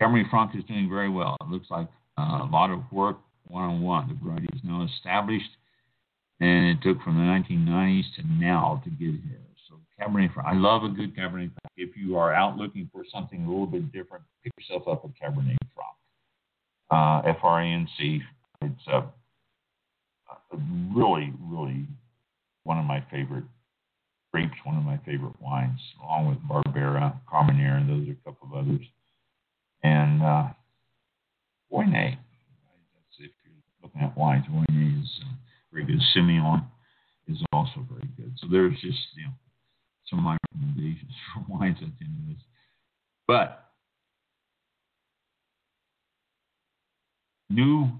[0.00, 1.36] Cabernet Franc is doing very well.
[1.40, 4.08] It looks like a lot of work one on one.
[4.08, 5.50] The variety is now established,
[6.40, 9.40] and it took from the 1990s to now to get here.
[9.68, 10.48] So Cabernet Franc.
[10.48, 11.72] I love a good Cabernet Franc.
[11.76, 15.08] If you are out looking for something a little bit different, pick yourself up a
[15.08, 15.96] Cabernet Franc.
[16.90, 18.20] Uh, F R A N C.
[18.62, 19.04] It's a
[20.94, 21.86] really, really
[22.64, 23.44] one of my favorite
[24.32, 28.48] grapes, one of my favorite wines, along with Barbera, Carmenere, and those are a couple
[28.48, 28.86] of others.
[29.82, 30.48] And uh,
[31.72, 32.16] Viognier.
[32.16, 35.34] That's if you're looking at wines, Viognier is uh,
[35.72, 36.00] very good.
[36.16, 36.64] Semillon
[37.28, 38.32] is also very good.
[38.38, 39.32] So there's just you know
[40.08, 42.44] some of my recommendations for wines at the end of this.
[43.26, 43.70] But
[47.50, 47.90] new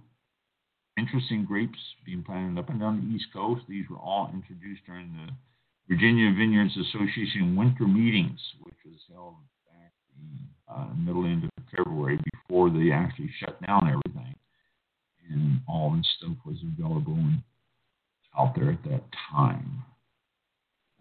[1.04, 3.62] interesting grapes being planted up and down the East Coast.
[3.68, 5.32] These were all introduced during the
[5.88, 9.34] Virginia Vineyards Association winter meetings, which was held
[9.66, 14.34] back the uh, middle end of February before they actually shut down everything.
[15.30, 17.42] And all this stuff was available and
[18.38, 19.82] out there at that time.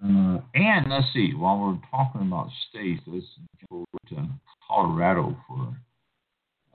[0.03, 3.25] Uh, and let's see, while we're talking about states, let's
[3.69, 4.27] go to
[4.67, 5.75] Colorado for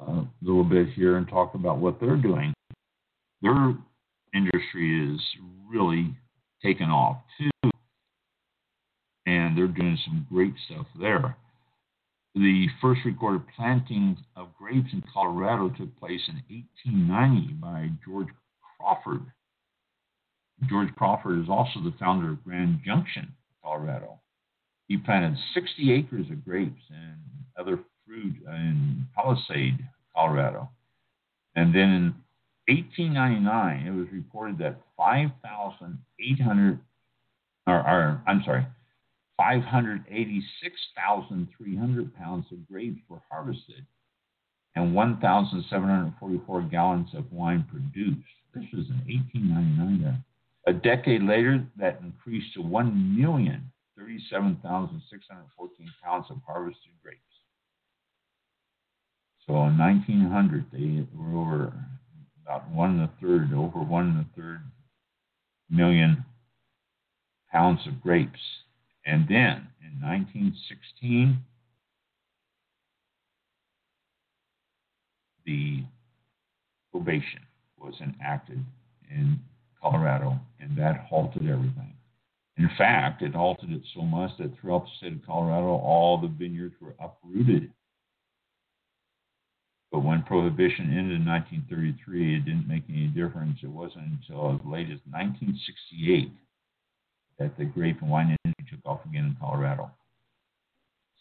[0.07, 2.55] a little bit here and talk about what they're doing.
[3.43, 3.75] Their
[4.35, 5.21] industry is
[5.71, 6.15] really
[6.63, 7.71] taken off too,
[9.27, 11.37] and they're doing some great stuff there.
[12.35, 16.43] The first recorded planting of grapes in Colorado took place in
[16.85, 18.29] 1890 by George
[18.77, 19.23] Crawford.
[20.69, 23.33] George Crawford is also the founder of Grand Junction,
[23.63, 24.21] Colorado.
[24.89, 27.19] He planted 60 acres of grapes and
[27.59, 29.79] other fruit in Palisade,
[30.15, 30.71] Colorado.
[31.55, 32.15] And then in
[32.69, 36.79] 1899, it was reported that 5,800,
[37.67, 38.67] or, or I'm sorry,
[39.39, 43.87] 586,300 pounds of grapes were harvested
[44.79, 48.21] and 1,744 gallons of wine produced.
[48.55, 50.25] This was in 1899.
[50.67, 53.61] A decade later, that increased to 1,037,614
[56.05, 57.21] pounds of harvested grapes.
[59.47, 61.73] So in 1900, they were over
[62.49, 64.61] about one and a third, over one and a third
[65.69, 66.25] million
[67.53, 68.41] pounds of grapes.
[69.05, 71.39] And then in 1916,
[75.45, 75.85] the
[76.91, 77.41] probation
[77.79, 78.65] was enacted
[79.11, 79.39] in
[79.81, 81.95] Colorado, and that halted everything.
[82.57, 86.29] In fact, it halted it so much that throughout the state of Colorado, all the
[86.29, 87.71] vineyards were uprooted.
[89.91, 93.59] But when prohibition ended in 1933, it didn't make any difference.
[93.63, 96.31] It wasn't until as late as 1968
[97.39, 99.91] that the grape and wine industry took off again in Colorado.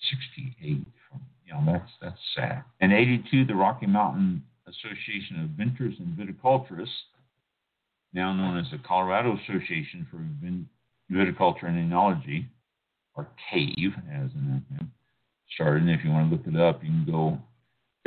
[0.10, 2.64] 68 from you know that's that's sad.
[2.82, 7.08] In 82, the Rocky Mountain Association of Vintners and Viticulturists
[8.14, 10.18] now known as the Colorado Association for
[11.12, 12.46] Viticulture and Enology,
[13.16, 14.88] or CAVE, as an acronym,
[15.54, 15.84] started.
[15.84, 17.38] And if you want to look it up, you can go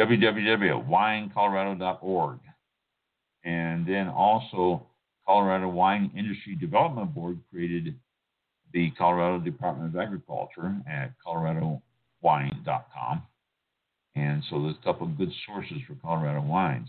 [0.00, 2.38] www.winecolorado.org.
[3.44, 4.86] And then also,
[5.26, 7.94] Colorado Wine Industry Development Board created
[8.72, 13.22] the Colorado Department of Agriculture at coloradowine.com.
[14.16, 16.88] And so there's a couple of good sources for Colorado wines.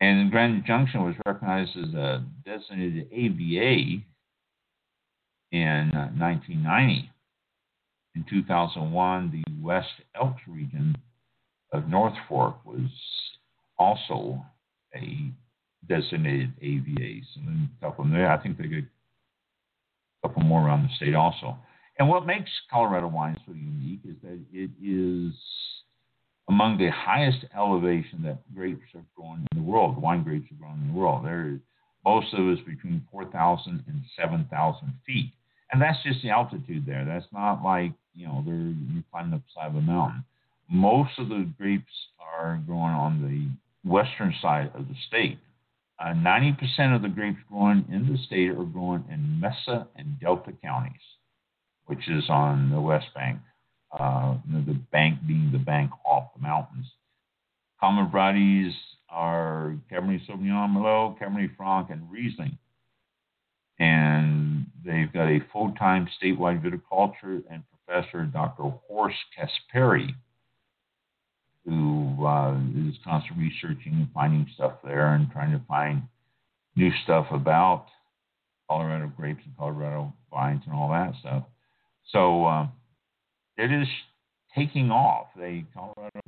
[0.00, 4.02] And Grand Junction was recognized as a designated AVA
[5.52, 7.10] in uh, 1990.
[8.16, 10.94] In 2001, the West Elks region
[11.74, 12.90] of North Fork was
[13.78, 14.40] also
[14.94, 15.30] a
[15.88, 17.20] designated AVA.
[17.34, 18.30] So a couple there.
[18.30, 21.58] I think they got a couple more around the state also.
[21.98, 25.34] And what makes Colorado wine so unique is that it is
[26.48, 30.00] among the highest elevation that grapes are grown in the world.
[30.00, 31.24] Wine grapes are grown in the world.
[31.24, 31.58] There,
[32.04, 35.32] most of it is between 4,000 and 7,000 feet,
[35.72, 37.04] and that's just the altitude there.
[37.04, 40.24] That's not like you know they're you're climbing up the side of a mountain.
[40.70, 45.38] Most of the grapes are grown on the western side of the state.
[45.98, 50.52] Uh, 90% of the grapes grown in the state are grown in Mesa and Delta
[50.62, 50.92] counties,
[51.86, 53.38] which is on the west bank
[53.98, 54.36] uh,
[54.66, 56.86] the bank being the bank off the mountains.
[57.80, 58.72] Common varieties
[59.08, 62.58] are Cabernet Sauvignon, Merlot, Cabernet Franc, and Riesling.
[63.78, 68.72] And they've got a full-time statewide viticulture and professor, Dr.
[68.88, 70.08] Horst Caspari,
[71.64, 72.54] who uh,
[72.88, 76.02] is constantly researching and finding stuff there and trying to find
[76.76, 77.86] new stuff about
[78.68, 81.44] Colorado grapes and Colorado vines and all that stuff.
[82.10, 82.66] So uh,
[83.56, 83.88] it is
[84.54, 85.28] taking off.
[85.36, 86.20] The Colorado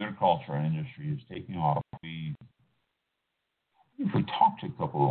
[0.00, 1.82] viticulture industry is taking off.
[2.02, 2.34] We
[3.98, 5.10] if we talked to a couple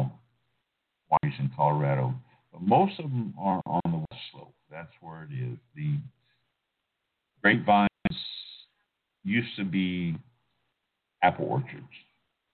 [1.11, 2.13] of wineries in Colorado,
[2.51, 4.53] but most of them are on the west slope.
[4.71, 5.57] That's where it is.
[5.75, 5.97] The
[7.41, 7.87] grapevines
[9.27, 10.15] used to be
[11.21, 11.83] apple orchards,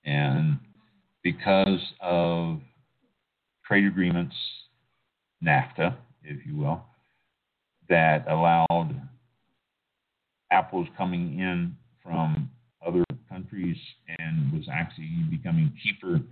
[0.05, 0.57] and
[1.23, 2.59] because of
[3.65, 4.35] trade agreements,
[5.43, 6.83] NAFTA, if you will,
[7.89, 8.95] that allowed
[10.51, 12.49] apples coming in from
[12.85, 13.77] other countries
[14.19, 16.25] and was actually becoming cheaper to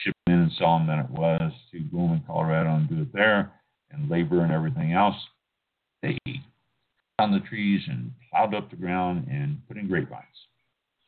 [0.00, 3.12] ship in and sell them than it was to go in Colorado and do it
[3.12, 3.52] there,
[3.90, 5.16] and labor and everything else.
[6.02, 6.18] They
[7.18, 10.24] found the trees and plowed up the ground and put in grapevines.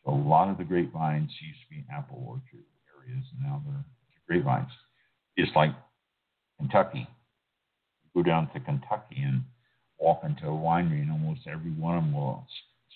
[0.05, 2.65] So a lot of the grapevines used to be apple orchard
[2.97, 3.85] areas, and now they're
[4.27, 4.71] grapevines.
[5.37, 5.75] It's like
[6.59, 7.07] Kentucky.
[8.03, 9.43] You go down to Kentucky and
[9.99, 12.47] walk into a winery and almost every one of them will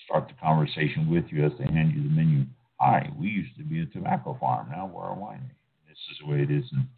[0.05, 2.45] start the conversation with you as they hand you the menu.
[2.81, 4.69] Hi, we used to be a tobacco farm.
[4.71, 5.55] Now we're a winery.
[5.89, 6.89] This is the way it is in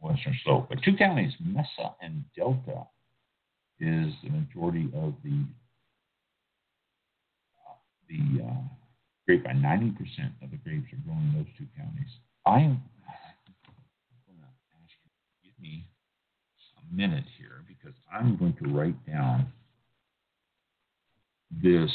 [0.00, 0.66] Western Slope.
[0.68, 2.86] But two counties, Mesa and Delta,
[3.82, 5.42] is the majority of the
[8.08, 8.62] the uh,
[9.26, 9.44] grape.
[9.44, 12.12] By ninety percent of the grapes are grown in those two counties.
[12.46, 15.84] I am going to ask you to give me
[16.78, 19.52] a minute here because I'm going to write down
[21.62, 21.90] this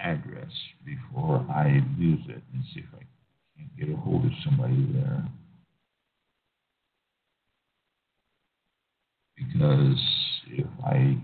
[0.00, 0.50] address
[0.84, 3.02] before I lose it and see if I
[3.56, 5.24] can get a hold of somebody there.
[9.36, 10.00] Because
[10.48, 11.16] if I,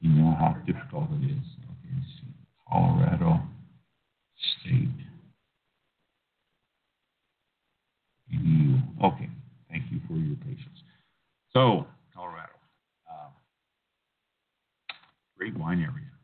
[0.00, 1.46] you know how difficult it is.
[1.70, 2.34] Okay, see,
[2.68, 3.40] Colorado
[4.60, 4.88] State.
[8.28, 9.30] You, okay,
[9.70, 10.78] thank you for your patience.
[11.52, 12.52] So, Colorado,
[13.10, 13.30] uh,
[15.36, 16.14] great wine area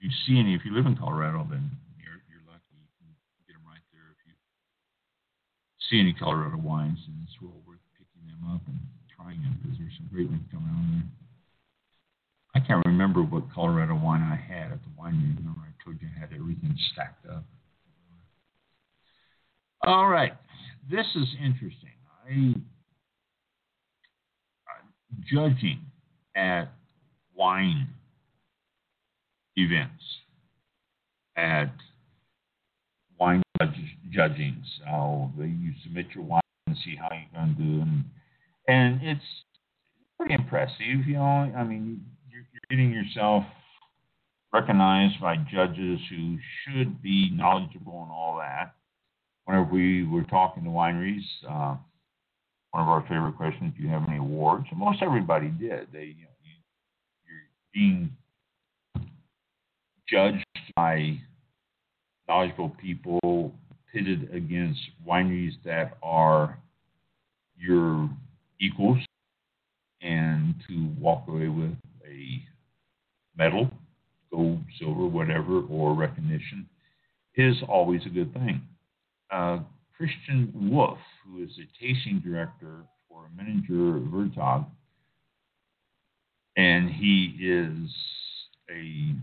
[0.00, 1.68] if you see any, if you live in Colorado, then
[2.00, 2.72] you're, you're lucky.
[2.72, 3.12] You can
[3.44, 4.08] get them right there.
[4.16, 4.32] If you
[5.90, 8.78] see any Colorado wines, then it's well worth picking them up and
[9.14, 11.08] trying them because there's some great ones coming out there.
[12.54, 15.36] I can't remember what Colorado wine I had at the winery.
[15.36, 17.44] Remember, I told you I had everything stacked up.
[19.82, 20.32] All right,
[20.90, 21.96] this is interesting.
[22.28, 22.54] I
[24.68, 24.84] uh,
[25.32, 25.80] judging
[26.36, 26.72] at
[27.34, 27.88] wine
[29.56, 30.02] events
[31.36, 31.72] at
[33.60, 34.66] wine judgings.
[34.84, 38.04] How you submit your wine and see how you're going to do, and,
[38.68, 39.24] and it's
[40.18, 41.06] pretty impressive.
[41.06, 43.44] You know, I mean, you're, you're getting yourself
[44.52, 48.74] recognized by judges who should be knowledgeable and all that.
[49.44, 51.76] Whenever we were talking to wineries, uh,
[52.70, 54.66] one of our favorite questions: Do you have any awards?
[54.70, 55.88] And most everybody did.
[55.92, 56.54] They, you know, you,
[57.26, 58.10] you're being
[60.08, 60.44] judged
[60.76, 61.18] by
[62.30, 63.52] knowledgeable people
[63.92, 66.56] pitted against wineries that are
[67.58, 68.08] your
[68.60, 68.98] equals
[70.00, 71.74] and to walk away with
[72.06, 72.40] a
[73.36, 73.68] medal,
[74.30, 76.68] gold, silver, whatever, or recognition
[77.34, 78.62] is always a good thing.
[79.32, 79.58] Uh,
[79.96, 82.76] Christian Wolf, who is a tasting director
[83.08, 84.66] for Meininger Verlag,
[86.56, 87.90] and he is
[88.70, 89.16] a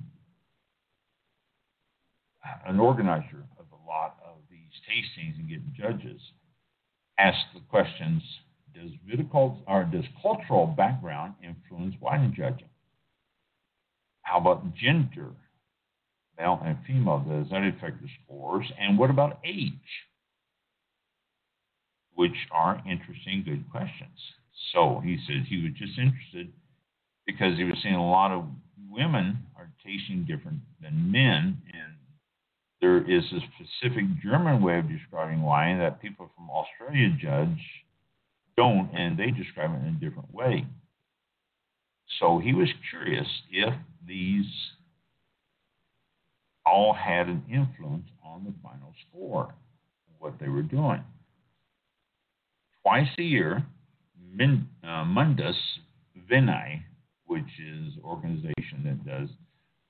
[2.66, 6.22] an organizer of a lot of these tastings and getting judges,
[7.18, 8.22] asked the questions:
[8.74, 12.70] Does viticulture or does cultural background influence wine judging?
[14.22, 15.30] How about gender,
[16.38, 17.20] male and female?
[17.28, 18.66] Does that affect the scores?
[18.80, 19.72] And what about age?
[22.14, 24.20] Which are interesting, good questions.
[24.74, 26.52] So he says he was just interested
[27.26, 28.46] because he was seeing a lot of
[28.90, 31.94] women are tasting different than men, and
[32.82, 37.60] there is a specific German way of describing wine that people from Australia judge
[38.56, 40.66] don't, and they describe it in a different way.
[42.20, 43.74] So he was curious if
[44.08, 44.46] these
[46.66, 49.54] all had an influence on the final score,
[50.20, 51.04] what they were doing.
[52.84, 53.66] Twice a year,
[54.40, 55.56] uh, Mundus
[56.30, 56.84] Vini,
[57.26, 59.30] which is an organization that does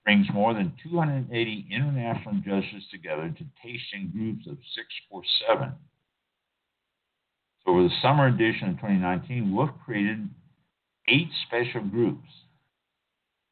[0.08, 5.74] brings more than 280 international judges together to taste in groups of six or seven.
[7.66, 10.30] So, for the summer edition of 2019, Wolf created
[11.10, 12.30] eight special groups.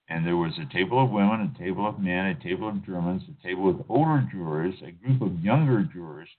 [0.08, 3.24] And there was a table of women, a table of men, a table of Germans,
[3.28, 6.30] a table of older jurors, a group of younger jurors,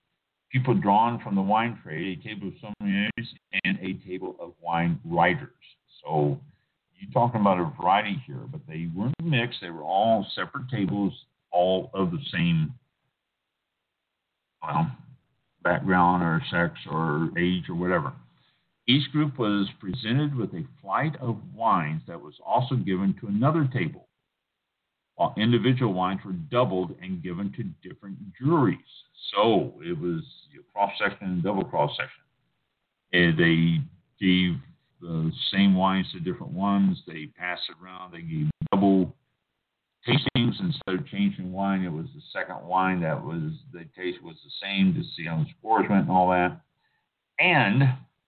[0.50, 3.28] people drawn from the wine trade, a table of sommeliers,
[3.64, 5.50] and a table of wine writers.
[6.02, 6.40] So
[6.98, 9.60] you're talking about a variety here, but they weren't mixed.
[9.60, 11.12] They were all separate tables,
[11.52, 12.74] all of the same
[14.62, 14.90] well,
[15.62, 18.12] background or sex or age or whatever.
[18.88, 23.68] Each group was presented with a flight of wines that was also given to another
[23.72, 24.06] table,
[25.16, 28.78] while individual wines were doubled and given to different juries.
[29.34, 30.22] So it was
[30.72, 32.22] cross section and double cross section.
[33.12, 33.80] They
[34.20, 34.56] gave
[35.00, 37.02] the same wines to different ones.
[37.06, 38.12] They passed it around.
[38.12, 39.14] They gave double
[40.06, 41.82] tastings instead of changing wine.
[41.82, 45.38] It was the second wine that was the taste was the same to see how
[45.38, 46.60] the scores went and all that.
[47.38, 47.82] And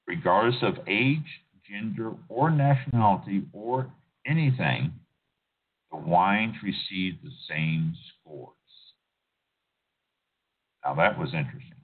[0.07, 3.91] regardless of age, gender, or nationality or
[4.27, 4.93] anything,
[5.91, 8.55] the wines received the same scores.
[10.85, 11.78] Now that was interesting.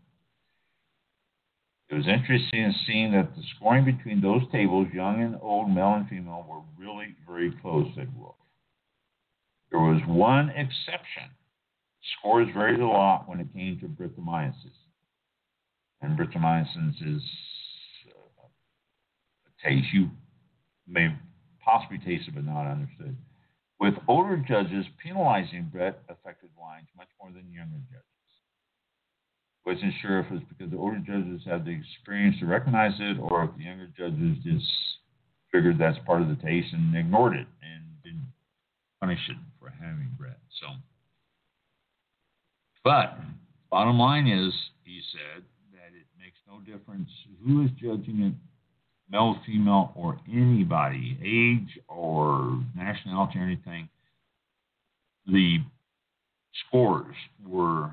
[1.91, 6.09] It was interesting seeing that the scoring between those tables, young and old, male and
[6.09, 8.37] female, were really very close, said Wolf.
[9.71, 11.31] There was one exception.
[12.19, 14.55] Scores varied a lot when it came to Brettanomyces.
[16.01, 17.23] And Brettanomyces is
[18.09, 18.47] uh,
[19.47, 20.11] a taste you
[20.87, 21.15] may
[21.63, 23.17] possibly taste it but not understood.
[23.81, 28.14] With older judges penalizing Brett affected wines much more than younger judges.
[29.67, 33.19] Wasn't sure if it was because the older judges had the experience to recognize it,
[33.19, 34.67] or if the younger judges just
[35.51, 38.27] figured that's part of the taste and ignored it and didn't
[39.01, 40.39] punish it for having Brett.
[40.61, 40.67] So,
[42.85, 43.19] but
[43.71, 44.53] bottom line is,
[44.83, 45.43] he said
[45.73, 47.09] that it makes no difference
[47.47, 48.35] who is judging it,
[49.11, 53.89] male, female, or anybody, age or nationality or anything.
[55.27, 55.59] The
[56.69, 57.91] scores were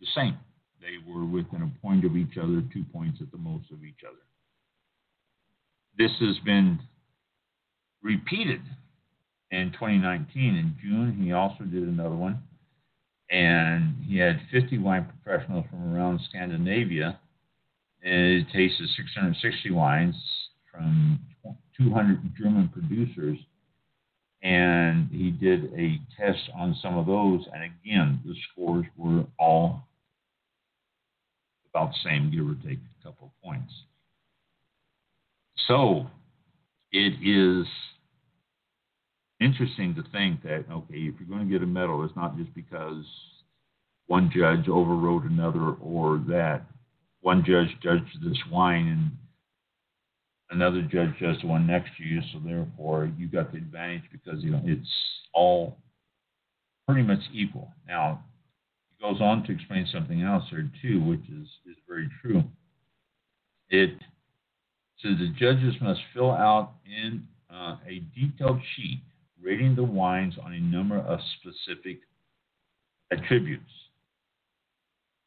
[0.00, 0.36] the same.
[0.84, 4.00] They were within a point of each other, two points at the most of each
[4.06, 4.20] other.
[5.96, 6.78] This has been
[8.02, 8.60] repeated
[9.50, 10.54] in 2019.
[10.54, 12.42] In June, he also did another one,
[13.30, 17.18] and he had 50 wine professionals from around Scandinavia.
[18.02, 20.14] And it tasted 660 wines
[20.70, 21.18] from
[21.78, 23.38] 200 German producers
[24.44, 29.88] and he did a test on some of those, and again, the scores were all
[31.74, 33.72] about the same, give or take a couple of points.
[35.66, 36.06] So
[36.92, 37.66] it is
[39.40, 42.54] interesting to think that, okay, if you're going to get a medal, it's not just
[42.54, 43.04] because
[44.06, 46.62] one judge overrode another or that
[47.20, 49.10] one judge judged this wine and
[50.50, 54.42] another judge judged the one next to you, so therefore you got the advantage because
[54.44, 54.88] you know it's
[55.32, 55.78] all
[56.86, 57.72] pretty much equal.
[57.88, 58.22] Now
[59.04, 62.42] goes on to explain something else there too, which is is very true.
[63.68, 63.98] It
[65.00, 69.02] says the judges must fill out in uh, a detailed sheet
[69.42, 71.98] rating the wines on a number of specific
[73.12, 73.70] attributes.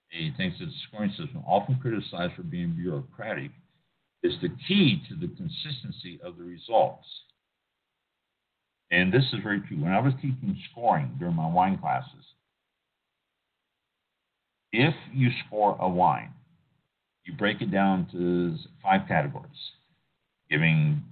[0.09, 3.51] He thinks that the scoring system, often criticized for being bureaucratic,
[4.23, 7.05] is the key to the consistency of the results.
[8.89, 9.83] And this is very true.
[9.83, 12.25] When I was teaching scoring during my wine classes,
[14.71, 16.33] if you score a wine,
[17.25, 19.71] you break it down to five categories,
[20.49, 21.03] giving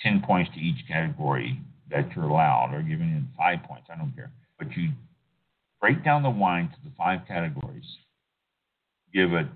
[0.00, 1.60] 10 points to each category
[1.90, 4.30] that you're allowed, or giving it five points, I don't care.
[4.58, 4.90] But you
[5.80, 7.84] break down the wine to the five categories,
[9.12, 9.46] give it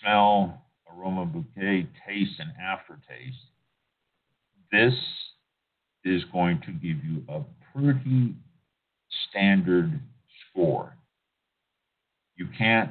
[0.00, 3.36] smell, aroma bouquet, taste, and aftertaste,
[4.72, 4.94] this
[6.04, 7.40] is going to give you a
[7.72, 8.34] pretty
[9.28, 10.00] standard
[10.50, 10.96] score.
[12.36, 12.90] You can't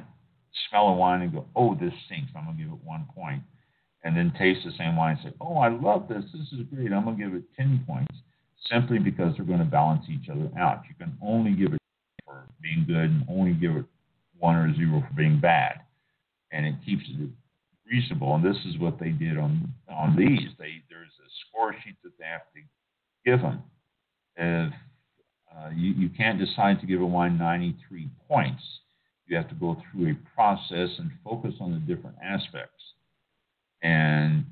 [0.68, 2.32] smell a wine and go, oh, this stinks.
[2.36, 3.42] I'm going to give it one point.
[4.04, 6.24] And then taste the same wine and say, oh, I love this.
[6.32, 6.92] This is great.
[6.92, 8.14] I'm going to give it 10 points
[8.70, 10.82] simply because they're going to balance each other out.
[10.88, 11.80] You can only give it
[12.24, 13.84] for being good and only give it
[14.38, 15.80] one or zero for being bad.
[16.52, 17.28] And it keeps it
[17.90, 20.50] reasonable, and this is what they did on on these.
[20.58, 22.60] They there's a score sheet that they have to
[23.24, 23.62] give them.
[24.36, 24.72] If
[25.54, 28.62] uh, you you can't decide to give a wine 93 points,
[29.26, 32.82] you have to go through a process and focus on the different aspects.
[33.82, 34.44] And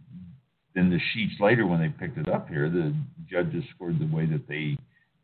[0.75, 2.95] then the sheets later, when they picked it up here, the
[3.31, 4.77] judges scored the way that they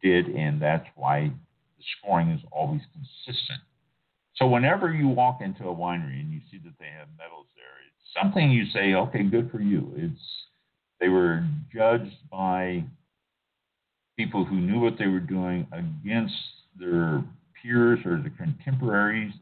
[0.02, 1.30] did, and that's why
[1.76, 3.60] the scoring is always consistent.
[4.36, 7.66] So whenever you walk into a winery and you see that they have medals there,
[7.86, 9.92] it's something you say, okay, good for you.
[9.96, 10.20] It's
[11.00, 11.44] they were
[11.74, 12.84] judged by
[14.16, 16.34] people who knew what they were doing against
[16.78, 17.24] their
[17.62, 19.32] peers or the contemporaries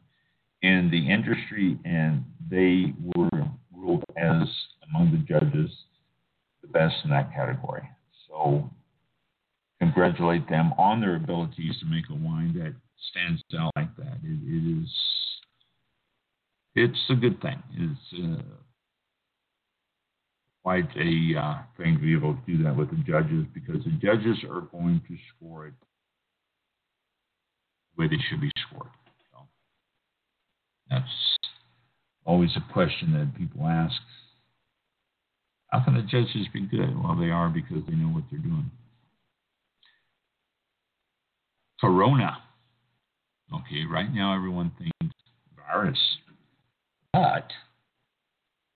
[0.62, 3.30] in the industry, and they were
[3.74, 4.48] ruled as
[4.88, 5.70] among the judges
[6.62, 7.88] the best in that category.
[8.28, 8.68] So
[9.80, 12.74] congratulate them on their abilities to make a wine that
[13.10, 14.18] stands out like that.
[14.24, 14.90] it, it is
[16.74, 17.60] it's a good thing.
[17.76, 18.42] It's uh,
[20.62, 23.98] quite a uh, thing to be able to do that with the judges because the
[24.00, 25.74] judges are going to score it
[27.98, 28.90] way they should be scored.
[29.32, 29.38] So
[30.88, 31.38] that's
[32.24, 34.00] always a question that people ask.
[35.68, 36.96] How can the judges be good?
[37.02, 38.70] Well, they are because they know what they're doing.
[41.80, 42.38] Corona.
[43.52, 45.14] Okay, right now everyone thinks
[45.56, 45.98] virus.
[47.12, 47.50] But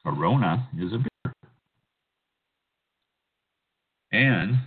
[0.05, 1.35] Corona is a beer.
[4.13, 4.59] And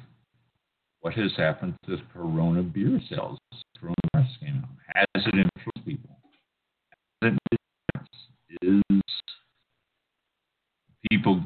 [1.06, 3.38] what has happened to Corona beer sales?
[3.80, 5.06] Came out.
[5.14, 6.18] Has it influenced people?
[7.22, 7.34] Has
[8.52, 9.02] it is
[11.12, 11.44] people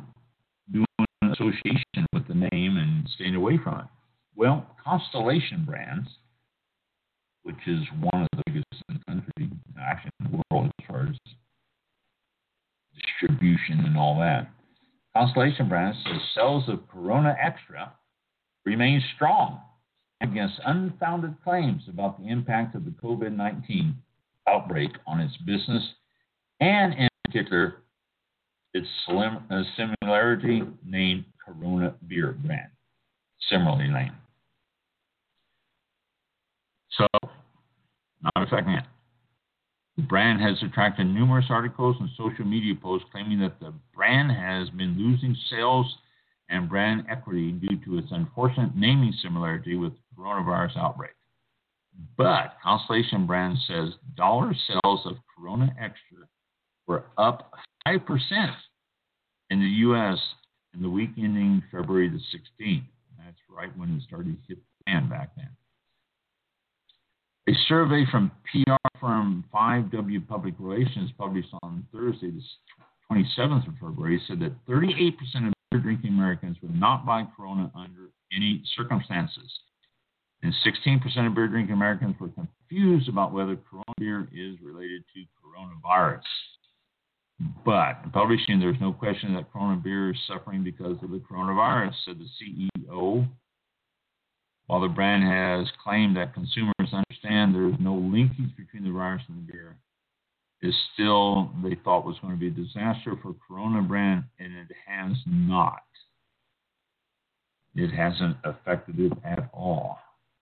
[0.71, 0.85] doing
[1.21, 3.85] an association with the name and staying away from it?
[4.33, 6.07] Well, Constellation Brands,
[7.43, 11.01] which is one of the biggest in the country, actually in the world as far
[11.01, 11.17] as
[12.95, 14.49] distribution and all that.
[15.13, 17.91] Constellation Brands says sales of Corona Extra
[18.65, 19.61] remain strong
[20.21, 23.95] against unfounded claims about the impact of the COVID 19
[24.47, 25.83] outbreak on its business
[26.59, 27.83] and in particular,
[28.73, 32.69] its slim, uh, similarity named Corona beer brand,
[33.49, 34.15] similarly named.
[36.91, 37.07] So,
[38.21, 38.83] not affecting it.
[39.95, 44.69] The brand has attracted numerous articles and social media posts claiming that the brand has
[44.71, 45.97] been losing sales
[46.49, 51.11] and brand equity due to its unfortunate naming similarity with coronavirus outbreak.
[52.17, 56.27] But Constellation Brands says dollar sales of Corona Extra
[56.87, 57.51] were up
[57.87, 57.99] 5%
[59.49, 60.17] in the U.S.
[60.73, 62.83] in the week ending February the 16th.
[63.17, 65.49] That's right when it started to hit the fan back then.
[67.47, 72.41] A survey from PR firm 5W Public Relations published on Thursday, the
[73.11, 75.13] 27th of February, said that 38%
[75.47, 79.51] of drinking Americans would not buy Corona under any circumstances.
[80.41, 85.23] And 16% of beer drinking Americans were confused about whether Corona beer is related to
[85.43, 86.21] coronavirus.
[87.65, 92.19] But publishing, there's no question that Corona beer is suffering because of the coronavirus, said
[92.19, 93.27] the CEO.
[94.67, 99.23] While the brand has claimed that consumers understand there is no linkage between the virus
[99.27, 99.77] and the beer,
[100.61, 104.67] is still they thought was going to be a disaster for Corona brand, and it
[104.85, 105.83] has not.
[107.75, 109.99] It hasn't affected it at all.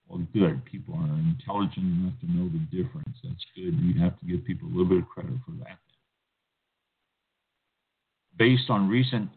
[0.07, 0.63] Well, good.
[0.65, 3.17] People are intelligent enough to know the difference.
[3.23, 3.77] That's good.
[3.79, 5.77] You have to give people a little bit of credit for that.
[8.37, 9.29] Based on recent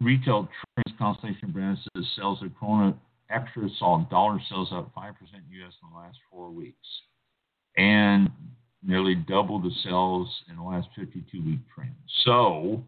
[0.00, 2.94] retail trends, Constellation Brands says sales of Corona
[3.30, 6.76] Extra saw dollar sales up 5% US in the last four weeks
[7.76, 8.28] and
[8.82, 11.94] nearly double the sales in the last 52 week trend.
[12.24, 12.82] So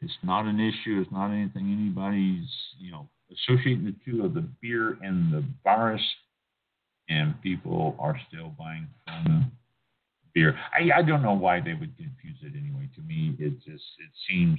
[0.00, 1.00] it's not an issue.
[1.00, 2.48] It's not anything anybody's,
[2.78, 6.02] you know, associating the two of the beer and the virus,
[7.08, 9.50] and people are still buying Corona
[10.34, 10.58] beer.
[10.72, 12.88] I, I don't know why they would confuse it anyway.
[12.96, 14.58] To me, it just it seems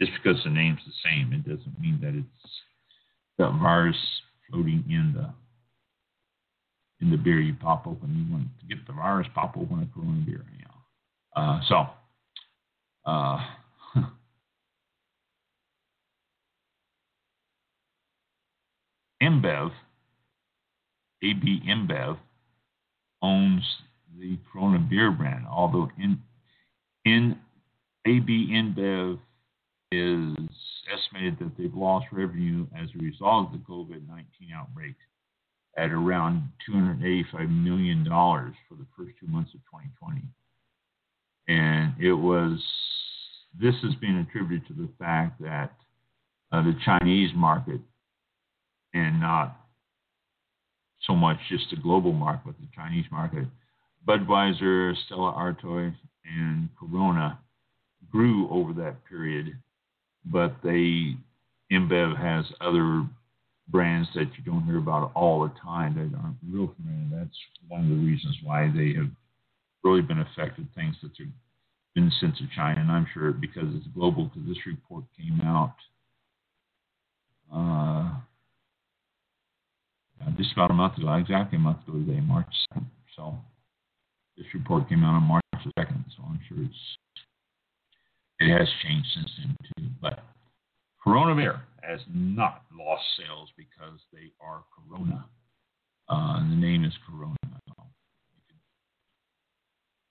[0.00, 2.52] just because the name's the same, it doesn't mean that it's
[3.38, 3.96] the virus
[4.48, 5.30] floating in the
[7.02, 8.14] in the beer you pop open.
[8.16, 10.44] You want to get the virus, pop open a Corona beer.
[10.56, 11.42] You know.
[11.42, 11.86] Uh, so.
[13.04, 13.44] Uh,
[19.22, 19.72] InBev,
[21.24, 22.16] AB InBev,
[23.20, 23.64] owns
[24.18, 26.20] the Corona beer brand, although in,
[27.04, 27.36] in
[28.06, 29.18] AB InBev
[29.90, 30.36] is
[30.92, 34.94] estimated that they've lost revenue as a result of the COVID 19 outbreak
[35.76, 40.22] at around $285 million for the first two months of 2020.
[41.48, 42.62] And it was,
[43.60, 45.72] this has been attributed to the fact that
[46.52, 47.80] uh, the Chinese market
[48.94, 49.56] and not
[51.06, 53.46] so much just the global market, but the Chinese market.
[54.06, 55.92] Budweiser, Stella Artois,
[56.24, 57.38] and Corona
[58.10, 59.56] grew over that period,
[60.24, 61.16] but they
[61.72, 63.04] InBev has other
[63.68, 67.24] brands that you don't hear about all the time that aren't real familiar.
[67.24, 67.38] That's
[67.68, 69.10] one of the reasons why they have
[69.82, 70.68] really been affected.
[70.74, 71.28] Things that have
[71.94, 74.24] been sent to China, and I'm sure because it's global.
[74.24, 75.74] Because this report came out.
[77.52, 78.14] Uh,
[80.36, 82.86] just about a month ago, exactly a month ago today, March 2nd.
[83.16, 83.36] So
[84.36, 85.44] this report came out on March
[85.78, 86.96] 2nd, so I'm sure it's
[88.40, 89.88] it has changed since then too.
[90.00, 90.20] But
[91.02, 95.26] Corona beer has not lost sales because they are Corona.
[96.08, 97.36] Uh, and the name is Corona.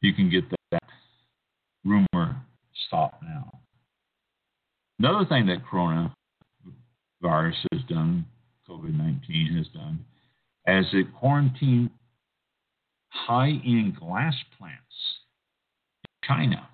[0.01, 0.83] You can get that
[1.85, 2.35] rumor
[2.87, 3.59] stopped now.
[4.99, 6.13] Another thing that Corona
[7.21, 8.25] virus has done
[8.67, 10.03] COVID 19 has done
[10.65, 11.89] as it quarantined
[13.09, 14.77] high end glass plants
[16.03, 16.67] in China.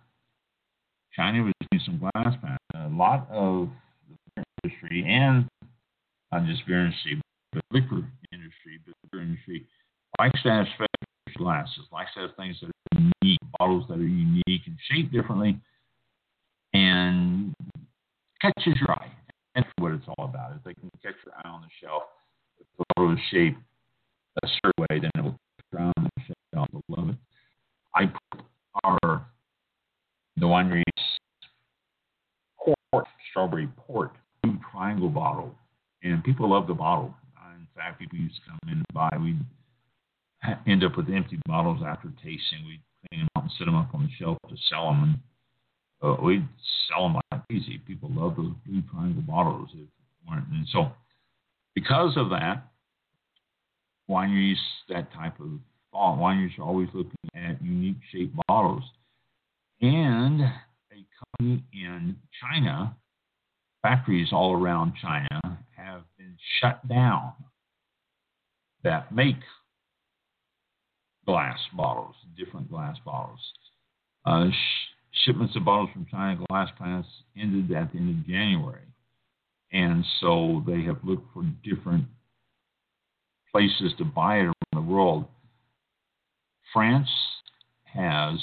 [1.15, 2.63] China was doing some glass plants.
[2.76, 3.70] A lot of
[4.68, 5.47] industry and
[6.32, 7.22] not just beer industry,
[7.53, 9.65] but liquor industry, but beer industry
[10.20, 10.88] likes to have special
[11.38, 15.59] glasses, likes to have things that are unique, bottles that are unique and shaped differently,
[16.74, 17.53] and
[18.41, 19.11] catches your eye.
[19.55, 20.53] That's what it's all about.
[20.55, 22.03] If they can catch your eye on the shelf,
[22.59, 23.59] if the bottle is shaped
[24.43, 26.68] a certain way, then it will catch your eye on the shelf.
[26.74, 27.15] I love it.
[27.95, 28.45] I put
[28.84, 29.26] our
[30.39, 30.84] the winery's
[32.91, 34.11] port, strawberry port,
[34.72, 35.55] triangle bottle,
[36.03, 37.14] and people love the bottle.
[37.55, 39.10] In fact, people used to come in and buy.
[39.22, 39.36] We
[40.72, 42.66] end up with empty bottles after tasting.
[42.66, 42.80] We
[43.10, 45.22] clean them out and set them up on the shelf to sell them.
[46.01, 46.47] And uh, we'd
[46.88, 47.80] sell them like crazy.
[47.86, 49.70] People love those blue triangle bottles.
[50.28, 50.91] And so,
[51.76, 52.68] because of that,
[54.10, 54.55] wineries,
[54.89, 55.49] that type of
[55.93, 58.84] wineries are always looking at unique shaped bottles.
[59.82, 61.05] And a
[61.38, 62.95] company in China,
[63.88, 65.40] factories all around China
[65.78, 67.32] have been shut down
[68.84, 69.38] that make
[71.26, 73.40] glass bottles, different glass bottles.
[74.26, 77.08] Uh, sh- shipments of bottles from China glass plants
[77.38, 78.82] ended at the end of January.
[79.72, 82.06] And so they have looked for different
[83.54, 85.26] places to buy it around the world.
[86.74, 87.10] France
[87.86, 88.38] has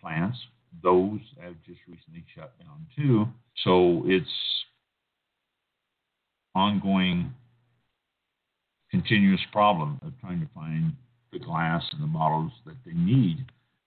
[0.00, 0.38] plants.
[0.82, 3.26] Those have just recently shut down too.
[3.64, 4.28] So it's
[6.58, 7.32] ongoing,
[8.90, 10.92] continuous problem of trying to find
[11.32, 13.44] the glass and the bottles that they need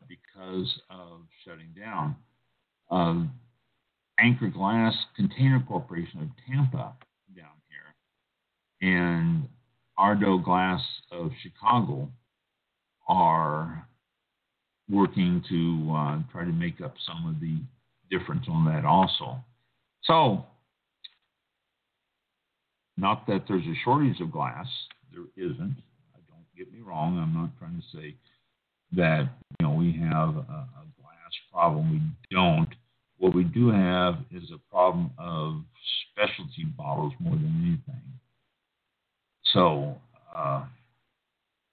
[0.07, 2.15] because of shutting down.
[2.89, 3.23] Uh,
[4.19, 6.93] Anchor Glass Container Corporation of Tampa
[7.35, 9.47] down here and
[9.97, 12.09] Ardagh Glass of Chicago
[13.07, 13.87] are
[14.89, 17.57] working to uh, try to make up some of the
[18.15, 19.37] difference on that also.
[20.03, 20.45] So,
[22.97, 24.67] not that there's a shortage of glass,
[25.11, 25.75] there isn't.
[26.29, 27.17] Don't get me wrong.
[27.17, 28.15] I'm not trying to say
[28.93, 29.29] that
[29.59, 31.91] you know we have a, a glass problem.
[31.91, 32.69] We don't.
[33.17, 35.61] What we do have is a problem of
[36.11, 38.01] specialty bottles more than anything.
[39.53, 39.95] So
[40.35, 40.65] uh,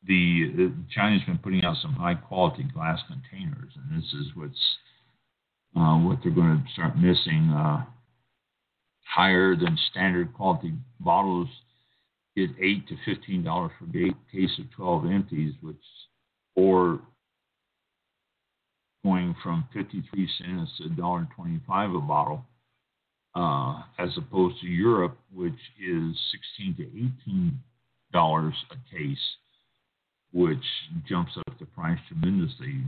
[0.07, 4.77] the, the, China's been putting out some high quality glass containers, and this is what's
[5.77, 7.51] uh, what they're going to start missing.
[7.51, 7.85] Uh,
[9.09, 11.49] higher than standard quality bottles
[12.37, 15.77] is eight to fifteen dollars for a case of twelve empties, which
[16.55, 17.01] or
[19.05, 22.45] going from 53 cents to $1.25 a bottle,
[23.35, 26.17] uh, as opposed to Europe, which is
[26.59, 26.83] 16 to
[27.27, 27.59] 18
[28.13, 29.19] dollars a case,
[30.33, 30.65] which
[31.07, 32.83] jumps up the price tremendously,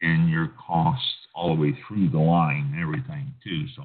[0.00, 3.66] and your costs all the way through the line everything too.
[3.76, 3.84] So,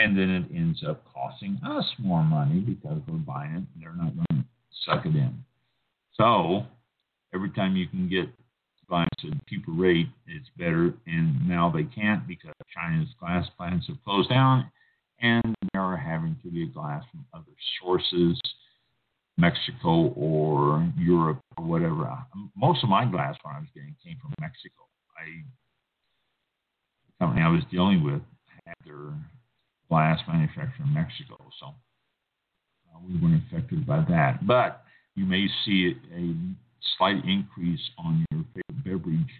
[0.00, 3.94] and then it ends up costing us more money because we're buying it and they're
[3.94, 4.44] not going to
[4.86, 5.44] suck it in.
[6.14, 6.64] So,
[7.34, 8.26] every time you can get
[8.88, 10.94] glass at a cheaper rate, it's better.
[11.06, 14.70] And now they can't because China's glass plants have closed down
[15.20, 18.40] and they are having to get glass from other sources,
[19.36, 22.10] Mexico or Europe or whatever.
[22.56, 24.88] Most of my glass when I was getting came from Mexico.
[25.18, 25.44] I
[27.06, 28.22] the company I was dealing with
[28.64, 29.12] had their
[29.90, 34.46] glass manufactured in Mexico, so uh, we weren't affected by that.
[34.46, 34.84] But
[35.16, 36.34] you may see a
[36.96, 39.34] slight increase on your favorite beverage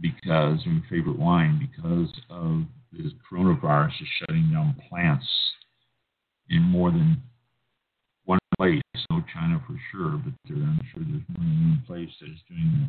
[0.00, 5.26] because your favorite wine because of this coronavirus is shutting down plants
[6.48, 7.20] in more than
[8.24, 8.80] one place.
[9.10, 12.38] No China for sure, but there, I'm sure there's more than one place that is
[12.48, 12.88] doing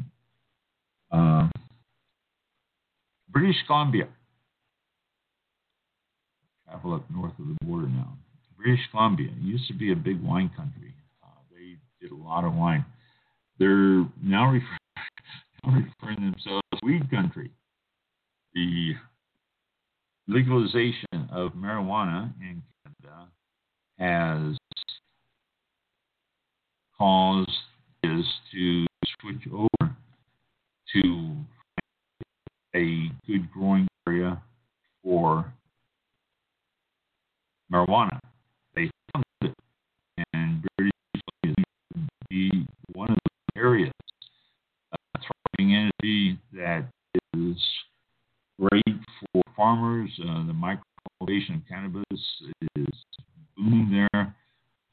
[1.12, 1.18] that.
[1.18, 1.50] Uh,
[3.30, 4.08] British Columbia.
[6.74, 8.18] Travel up north of the border now.
[8.58, 10.96] British Columbia used to be a big wine country.
[11.24, 12.84] Uh, they did a lot of wine.
[13.60, 14.66] They're now refer-
[15.68, 17.52] referring themselves as weed country.
[18.56, 18.94] The
[20.28, 23.28] legalization of marijuana in Canada
[24.00, 24.58] has
[26.98, 27.52] caused
[28.02, 28.88] is to
[29.22, 29.96] switch over
[30.94, 31.36] to
[32.76, 34.42] a good growing area
[35.04, 35.54] for
[37.74, 38.20] marijuana.
[38.76, 39.54] They found it,
[40.34, 40.94] and British
[41.42, 41.66] Columbia
[42.30, 43.92] be one of the areas
[44.92, 45.20] uh,
[45.58, 46.86] thriving energy that
[47.36, 47.58] is
[48.60, 48.98] great
[49.34, 50.10] for farmers.
[50.22, 50.84] Uh, the micro
[51.20, 52.04] cultivation of cannabis
[52.76, 52.88] is
[53.58, 54.36] booming there.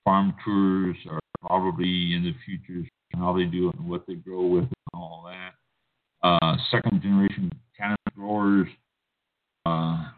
[0.04, 4.46] Farm tours are probably in the future how they do it and what they grow
[4.46, 6.26] with and all that.
[6.26, 8.68] Uh, second generation cannabis growers
[9.66, 10.10] uh,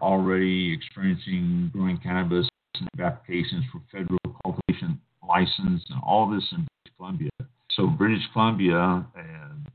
[0.00, 2.48] already experiencing growing cannabis
[2.80, 7.30] and applications for federal cultivation license and all this in British Columbia.
[7.72, 9.66] So British Columbia and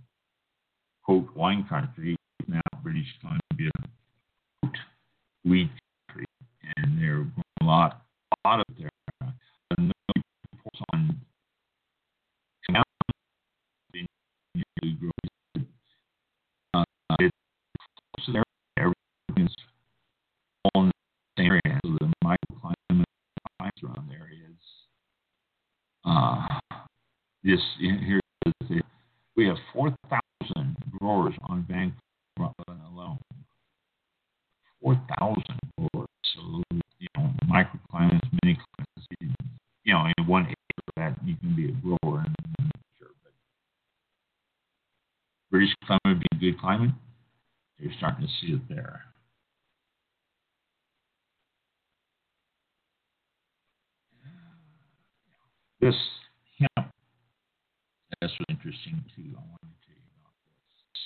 [1.03, 2.15] quote wine country
[2.47, 3.71] now British Columbia
[4.61, 4.76] quote
[5.45, 5.69] wheat
[6.07, 6.26] country,
[6.78, 8.01] and they're growing a lot,
[8.32, 8.89] a lot of their
[9.24, 9.32] uh,
[10.93, 11.19] on
[27.43, 28.19] this here
[29.35, 32.53] we have 4,000 growers on Vancouver
[32.91, 33.17] alone.
[34.81, 35.43] 4,000
[35.77, 36.07] growers.
[36.35, 36.63] So,
[36.99, 39.07] you know, microclimates, mini climates,
[39.83, 42.25] you know, in one acre that you can be a grower.
[42.25, 42.35] And,
[42.99, 43.33] sure, but
[45.51, 46.91] British climate would be a good climate.
[47.79, 49.01] They're starting to see it there.
[55.81, 55.95] This
[56.59, 56.87] hemp,
[58.21, 59.35] that's really interesting too.
[59.35, 61.03] I want to tell you about this.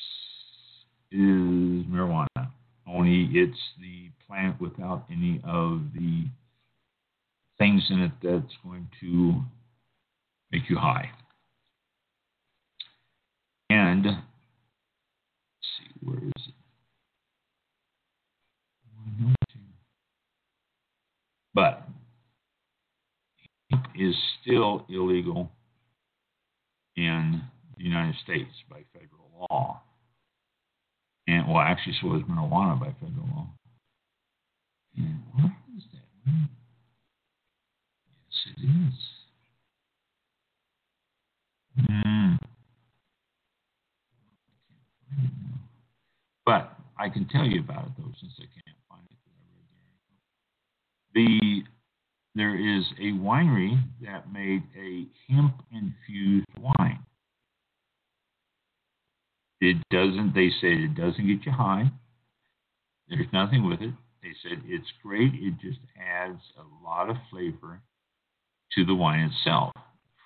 [1.10, 2.52] Is marijuana.
[2.88, 4.12] Only it's the
[5.12, 6.26] any of the
[7.58, 9.42] things in it that's going to
[10.52, 11.10] make you high.
[13.70, 14.06] And
[15.62, 16.54] see, where is it?
[21.54, 21.88] But
[24.00, 25.52] is still illegal
[26.96, 27.42] in
[27.78, 29.82] the United States by federal law.
[31.28, 33.48] And well, actually, so is marijuana by federal law.
[34.98, 35.52] That?
[38.26, 38.98] Yes, it is.
[46.46, 49.18] But I can tell you about it though, since I can't find it.
[51.14, 51.64] The
[52.36, 57.00] there is a winery that made a hemp infused wine.
[59.60, 61.92] It doesn't, they said it doesn't get you high.
[63.10, 63.94] There's nothing with it.
[64.28, 65.32] They said it's great.
[65.36, 67.80] It just adds a lot of flavor
[68.74, 69.72] to the wine itself.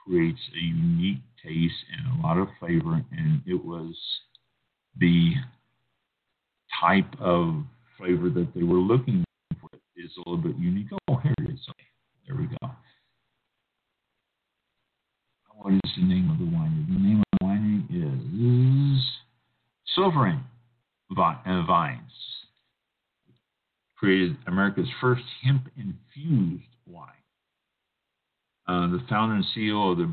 [0.07, 2.99] Creates a unique taste and a lot of flavor.
[3.11, 3.93] And it was
[4.97, 5.33] the
[6.81, 7.63] type of
[7.95, 9.23] flavor that they were looking
[9.59, 9.69] for.
[9.95, 10.87] Is a little bit unique.
[11.07, 11.59] Oh, here it is.
[11.69, 11.85] Okay.
[12.25, 12.71] There we go.
[15.57, 16.87] What is the name of the winery?
[16.87, 19.03] The name of the winery is
[19.95, 20.43] Sovereign
[21.15, 22.11] uh, Vines.
[24.01, 27.07] Created America's first hemp infused wine.
[28.67, 30.11] Uh, the founder and CEO of the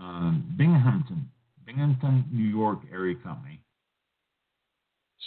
[0.00, 1.30] uh, Binghamton,
[1.64, 3.60] Binghamton, New York area company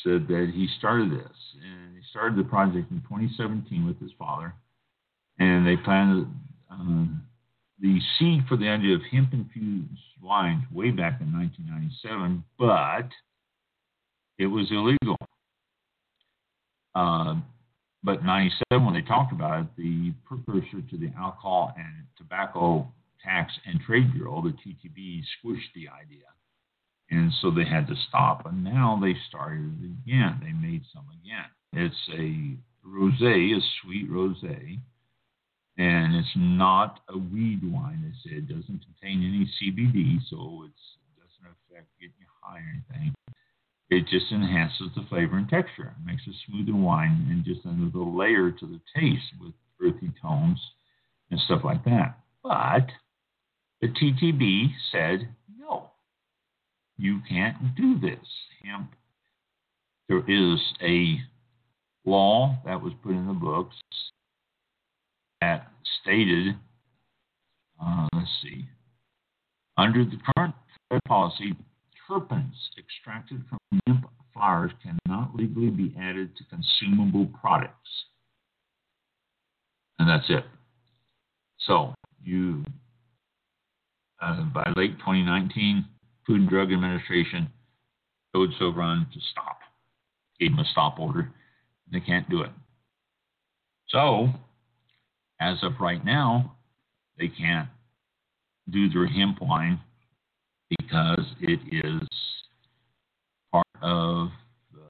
[0.03, 4.53] said that he started this and he started the project in 2017 with his father
[5.39, 6.27] and they planted
[6.69, 7.23] um,
[7.79, 9.87] the seed for the idea of hemp infused
[10.21, 13.09] wines way back in 1997, but
[14.37, 15.15] it was illegal.
[16.93, 17.35] Uh,
[18.07, 22.87] but 97, when they talked about it, the precursor to the Alcohol and Tobacco
[23.21, 26.23] Tax and Trade Bureau, the TTB, squished the idea.
[27.11, 28.45] And so they had to stop.
[28.45, 30.39] And now they started again.
[30.41, 31.51] They made some again.
[31.73, 32.55] It's a
[32.87, 34.79] rosé, a sweet rosé
[35.77, 38.13] and it's not a weed wine.
[38.25, 40.71] It doesn't contain any CBD, so it
[41.19, 43.13] doesn't affect getting you high or anything.
[43.89, 45.95] It just enhances the flavor and texture.
[45.97, 50.59] It makes a smoother wine and just another layer to the taste with earthy tones
[51.31, 52.19] and stuff like that.
[52.43, 52.87] But
[53.81, 55.91] the TTB said no,
[56.97, 58.27] you can't do this.
[58.63, 58.93] Hemp.
[60.09, 61.19] There is a
[62.05, 63.75] law that was put in the books
[65.41, 65.71] that
[66.01, 66.55] stated,
[67.81, 68.65] uh, let's see,
[69.77, 70.55] under the current
[71.07, 71.53] policy,
[72.09, 78.05] terpenes extracted from hemp flowers cannot legally be added to consumable products.
[79.99, 80.45] And that's it.
[81.59, 81.93] So
[82.23, 82.63] you,
[84.21, 85.85] uh, by late 2019,
[86.25, 87.49] Food and Drug Administration
[88.33, 89.59] told Sovereign to stop,
[90.39, 91.31] gave them a stop order.
[91.91, 92.51] They can't do it.
[93.89, 94.29] So
[95.39, 96.57] as of right now,
[97.17, 97.69] they can't
[98.69, 99.79] do their hemp wine
[100.69, 102.07] because it is
[103.51, 104.29] part of
[104.73, 104.87] the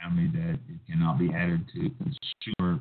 [0.00, 2.80] family that it cannot be added to consumer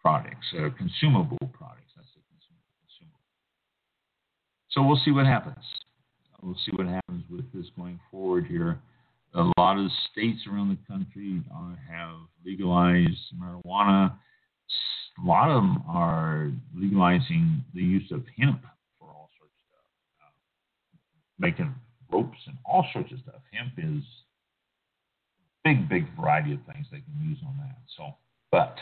[0.00, 1.92] products, uh, consumable products.
[1.96, 3.18] That's consumable.
[4.70, 5.64] So we'll see what happens.
[6.42, 8.78] We'll see what happens with this going forward here.
[9.34, 11.42] A lot of states around the country
[11.88, 14.12] have legalized marijuana
[15.22, 18.62] a lot of them are legalizing the use of hemp
[18.98, 19.86] for all sorts of stuff,
[20.20, 20.32] uh,
[21.38, 21.74] making
[22.10, 23.40] ropes and all sorts of stuff.
[23.52, 24.02] Hemp is
[25.64, 27.76] big, big variety of things they can use on that.
[27.96, 28.14] So,
[28.50, 28.76] but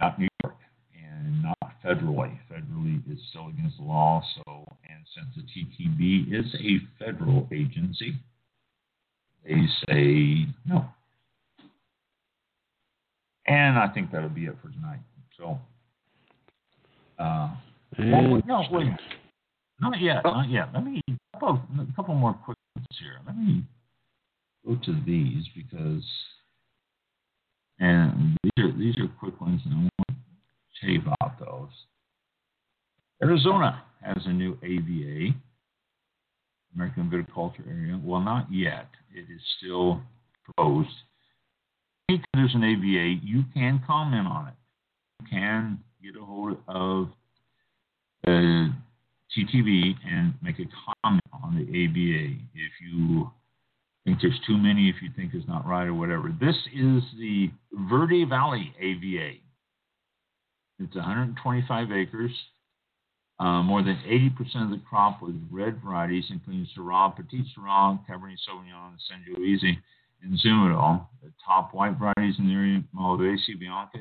[0.00, 0.56] not New York
[0.94, 2.38] and not federally.
[2.50, 4.22] Federally, it's still against the law.
[4.36, 8.14] So, and since the TTB is a federal agency,
[9.44, 10.86] they say no.
[13.46, 15.00] And I think that'll be it for tonight.
[15.36, 15.58] So,
[17.18, 17.50] uh,
[17.98, 18.88] well, no, wait.
[19.82, 20.22] Not yet.
[20.24, 20.30] Oh.
[20.30, 20.68] Not yet.
[20.72, 23.18] Let me a couple, a couple more quick ones here.
[23.26, 23.64] Let me
[24.64, 26.04] go to these because,
[27.80, 30.14] and these are these are quick ones, and I want to
[30.80, 31.68] shave out those.
[33.20, 35.34] Arizona has a new AVA
[36.74, 38.00] American Viticulture Area.
[38.02, 38.88] Well, not yet.
[39.12, 40.00] It is still
[40.44, 40.88] proposed.
[42.08, 44.54] Anytime there's an AVA, you can comment on it.
[45.20, 47.08] You can get a hold of
[48.24, 48.72] the
[49.36, 50.64] TTB and make a
[51.02, 53.30] comment on the AVA if you
[54.04, 56.34] think there's too many, if you think it's not right or whatever.
[56.40, 59.38] This is the Verde Valley AVA.
[60.78, 62.32] It's 125 acres.
[63.38, 68.36] Uh, more than 80% of the crop was red varieties, including Syrah, Petite Sirah, Cabernet
[68.48, 69.76] Sauvignon, Sangiovese,
[70.22, 71.06] and Zinfandel.
[71.22, 73.98] The top white varieties in the area, Malvasia Bianca,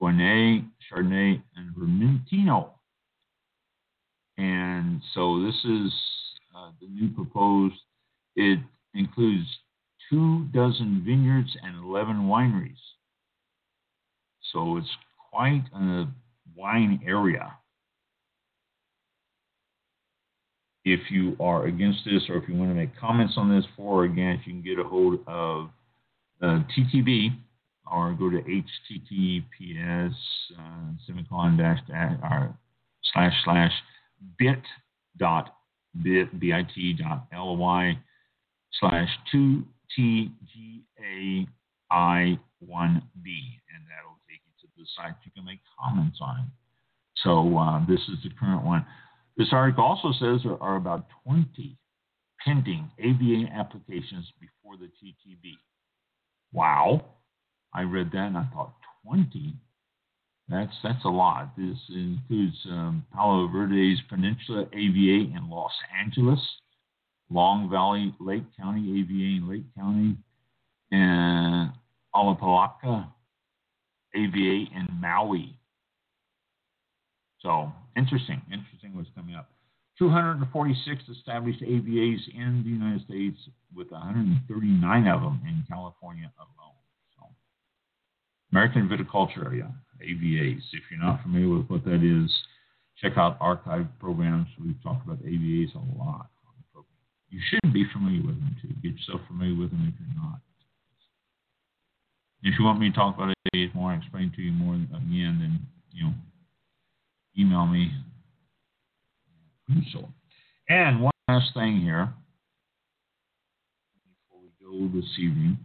[0.00, 2.70] Gournay, Chardonnay, and Vermentino.
[4.38, 5.92] And so this is
[6.56, 7.74] uh, the new proposed.
[8.36, 8.58] It
[8.94, 9.46] includes
[10.10, 12.76] two dozen vineyards and 11 wineries.
[14.52, 14.88] So it's
[15.30, 16.06] quite a
[16.56, 17.52] wine area.
[20.84, 24.02] If you are against this or if you want to make comments on this for
[24.02, 25.68] or against, you can get a hold of
[26.42, 27.28] uh, TTB
[27.90, 30.14] or go to https
[30.58, 32.56] uh, semicolon dash dash or
[33.12, 33.72] slash slash
[34.38, 34.62] bit
[35.16, 35.54] dot
[36.02, 36.66] bit bit
[36.98, 37.98] dot ly
[38.80, 39.64] slash two
[39.94, 41.46] T G A
[41.94, 45.14] I one B and that'll take you to the site.
[45.24, 46.46] You can make comments on it.
[47.22, 48.84] So uh, this is the current one.
[49.36, 51.76] This article also says there are about 20
[52.44, 55.54] pending AVA applications before the TTB.
[56.52, 57.04] Wow.
[57.74, 58.74] I read that and I thought
[59.06, 59.54] 20.
[60.48, 61.52] That's that's a lot.
[61.56, 66.40] This includes um, Palos Verdes Peninsula AVA in Los Angeles,
[67.30, 70.16] Long Valley Lake County AVA in Lake County,
[70.90, 71.72] and
[72.14, 73.08] Ulupalakua
[74.14, 75.56] AVA in Maui.
[77.40, 79.48] So interesting, interesting what's coming up.
[79.98, 83.38] 246 established AVAs in the United States,
[83.74, 86.74] with 139 of them in California alone.
[87.16, 87.26] So,
[88.50, 89.70] American Viticulture Area,
[90.02, 90.62] AVAs.
[90.72, 92.30] If you're not familiar with what that is,
[93.00, 94.48] check out archive programs.
[94.62, 96.98] We've talked about AVAs a lot on the program.
[97.30, 98.68] You should be familiar with them too.
[98.82, 100.40] Get yourself familiar with them if you're not.
[102.44, 105.60] If you want me to talk about AVAs more, explain to you more again, then
[105.92, 106.12] you know
[107.38, 107.90] email me.
[109.92, 110.08] So,
[110.68, 112.12] and one last thing here
[114.28, 115.56] before we go this evening,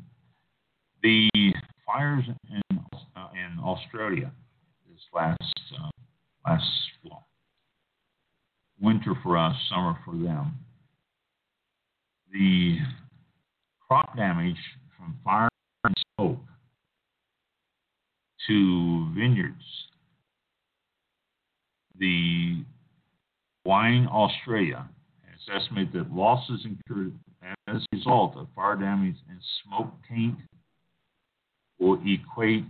[1.01, 1.29] the
[1.85, 2.66] fires uh,
[3.37, 4.31] in Australia
[4.89, 5.89] this last uh,
[6.45, 6.65] last
[8.79, 10.53] winter for us, summer for them.
[12.31, 12.77] The
[13.87, 14.57] crop damage
[14.95, 15.49] from fire
[15.83, 16.39] and smoke
[18.47, 19.63] to vineyards
[21.99, 22.63] the
[23.65, 24.87] Wine Australia
[25.27, 27.13] has estimated that losses incurred
[27.67, 30.37] as a result of fire damage and smoke taint
[31.79, 32.65] will equate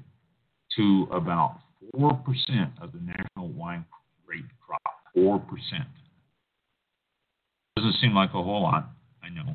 [0.77, 1.59] to about
[1.95, 2.13] 4%
[2.81, 3.85] of the national wine
[4.25, 4.81] grape crop.
[5.15, 5.43] 4%.
[7.75, 8.89] Doesn't seem like a whole lot,
[9.23, 9.53] I know.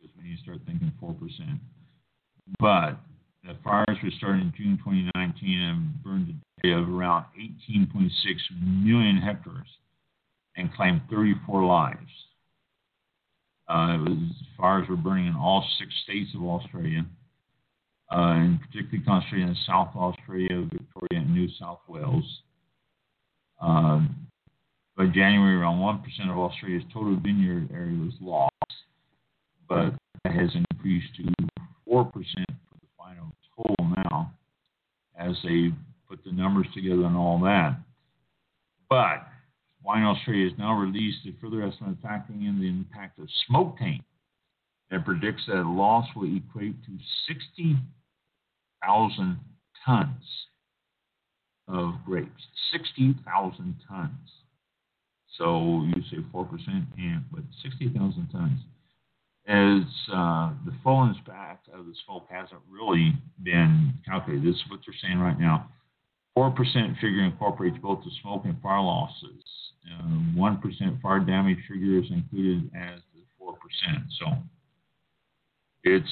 [0.00, 1.14] Because when you start thinking 4%.
[2.58, 2.98] But
[3.44, 7.24] the fires were started in June 2019 and burned a day of around
[7.70, 8.10] 18.6
[8.60, 9.68] million hectares
[10.56, 11.98] and claimed 34 lives.
[13.68, 14.18] Uh, was,
[14.56, 17.04] fires were burning in all six states of Australia,
[18.10, 22.24] and particularly concentrated in South Australia, Victoria, and New South Wales.
[23.60, 24.00] Uh,
[24.96, 28.52] by January, around 1% of Australia's total vineyard area was lost,
[29.68, 29.92] but
[30.24, 31.32] that has increased to 4%
[31.88, 34.32] for the final total now
[35.18, 35.70] as they
[36.08, 37.78] put the numbers together and all that.
[38.88, 39.26] But
[39.84, 44.04] Wine Australia has now released a further estimate factoring in the impact of smoke taint
[44.90, 46.92] that predicts that loss will equate to
[48.82, 49.38] 60,000
[49.84, 50.46] tons
[51.68, 52.42] of grapes.
[52.72, 54.12] 60,000 tons.
[55.36, 56.48] So you say 4%,
[56.96, 58.60] yeah, but 60,000 tons
[59.48, 59.82] as
[60.12, 64.46] uh, the full impact of the smoke hasn't really been calculated.
[64.46, 65.70] This is what they're saying right now.
[66.36, 66.54] 4%
[67.00, 69.42] figure incorporates both the smoke and fire losses.
[69.90, 73.54] Uh, 1% fire damage figure is included as the 4%.
[74.20, 74.26] So
[75.82, 76.06] it's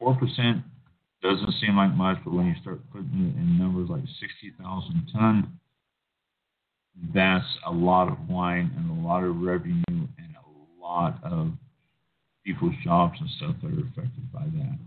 [0.00, 0.62] 4%
[1.22, 5.58] doesn't seem like much, but when you start putting it in numbers like 60,000 ton,
[7.14, 11.52] that's a lot of wine and a lot of revenue and a lot of
[12.44, 14.78] people's jobs and stuff that are affected by that.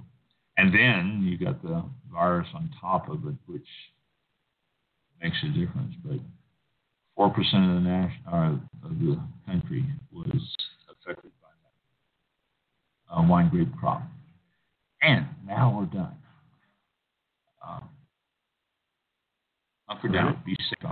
[0.57, 3.67] And then you got the virus on top of it, which
[5.21, 5.95] makes a difference.
[6.03, 6.19] But
[7.17, 8.55] 4% of the, nation, uh,
[8.85, 10.55] of the country was
[10.89, 11.49] affected by
[13.09, 14.03] that uh, wine grape crop.
[15.01, 16.15] And now we're done.
[17.67, 17.89] Um,
[19.89, 20.89] up or down, be safe.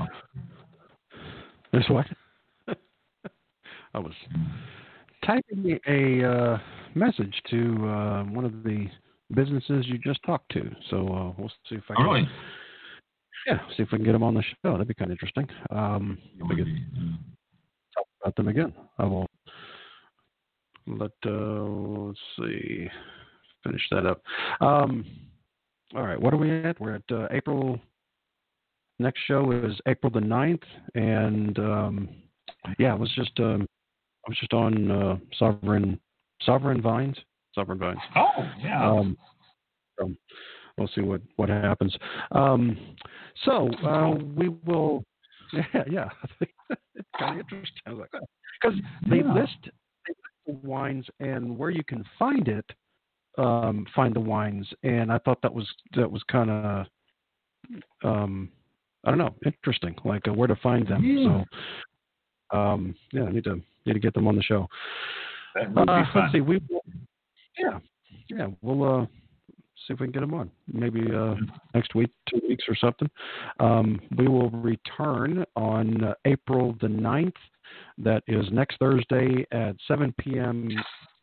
[1.72, 2.06] There's what?
[3.94, 4.14] I was
[5.26, 6.58] typing a uh,
[6.96, 8.88] message to uh, one of the
[9.34, 10.70] businesses you just talked to.
[10.90, 12.06] So uh, we'll see if I can.
[12.06, 12.30] Oh, really?
[13.48, 14.72] Yeah, see if we can get them on the show.
[14.72, 15.48] That'd be kind of interesting.
[15.70, 16.18] Um,
[16.48, 16.68] we could
[17.96, 18.74] talk about them again.
[18.98, 19.28] I will
[20.88, 21.12] let.
[21.26, 21.64] Uh,
[22.08, 22.88] let's see.
[23.64, 24.22] Finish that up.
[24.62, 25.06] Um,
[25.96, 26.20] all right.
[26.20, 26.80] What are we at?
[26.80, 27.80] We're at uh, April.
[29.00, 30.62] Next show is April the 9th,
[30.96, 32.10] and um,
[32.78, 33.68] yeah, it was just um,
[34.26, 36.00] I was just on uh, Sovereign
[36.44, 37.18] Sovereign Vines.
[37.56, 38.00] Sovereign Vines.
[38.16, 38.30] Oh,
[38.64, 38.90] yeah.
[38.90, 39.18] Um,
[40.00, 40.12] so
[40.78, 41.96] we'll see what what happens.
[42.32, 42.78] Um,
[43.46, 45.04] so uh, we will.
[45.54, 46.10] Yeah, yeah.
[46.96, 47.82] it's kind of interesting.
[47.86, 48.24] I was like,
[48.60, 49.34] because they Yeah.
[49.36, 52.66] list they list the wines and where you can find it.
[53.38, 56.86] Um, find the wines, and I thought that was that was kind of
[58.04, 58.50] um,
[59.04, 59.96] I don't know, interesting.
[60.06, 61.04] Like uh, where to find them.
[61.04, 61.44] Yeah.
[62.52, 64.68] So um, yeah, I need to need to get them on the show.
[65.56, 66.42] that would be Uh, let's see.
[66.42, 66.60] We
[67.58, 67.80] yeah,
[68.30, 68.48] yeah.
[68.62, 69.06] We'll uh,
[69.88, 70.50] see if we can get them on.
[70.72, 71.36] Maybe uh,
[71.74, 73.10] next week, two weeks or something.
[73.60, 77.34] Um, we will return on uh, April the 9th.
[77.98, 80.70] That is next Thursday at 7 p.m.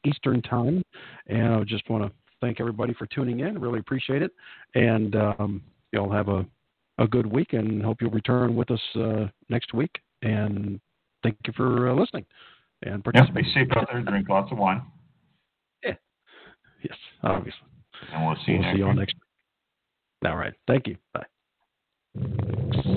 [0.05, 0.83] Eastern Time.
[1.27, 3.61] And I just want to thank everybody for tuning in.
[3.61, 4.33] Really appreciate it.
[4.75, 5.63] And um,
[5.93, 6.47] y'all have a,
[6.99, 9.99] a good week and hope you'll return with us uh, next week.
[10.23, 10.81] And
[11.23, 12.27] thank you for uh, listening
[12.83, 13.45] and participating.
[13.45, 14.03] be safe out there.
[14.03, 14.83] Drink lots of wine.
[15.85, 15.95] Yeah.
[16.83, 17.61] Yes, obviously.
[18.13, 20.31] And we'll see you we'll next see you all next week.
[20.31, 20.55] All right.
[20.67, 20.97] Thank you.
[21.15, 22.97] Bye.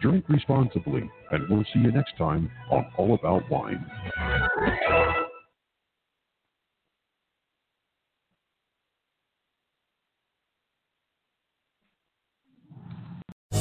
[0.00, 3.84] Drink responsibly, and we'll see you next time on All About Wine.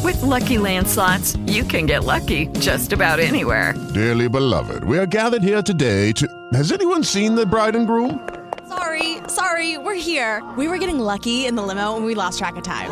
[0.03, 3.73] With Lucky Land slots, you can get lucky just about anywhere.
[3.93, 6.27] Dearly beloved, we are gathered here today to.
[6.53, 8.27] Has anyone seen the bride and groom?
[8.67, 10.43] Sorry, sorry, we're here.
[10.57, 12.91] We were getting lucky in the limo and we lost track of time.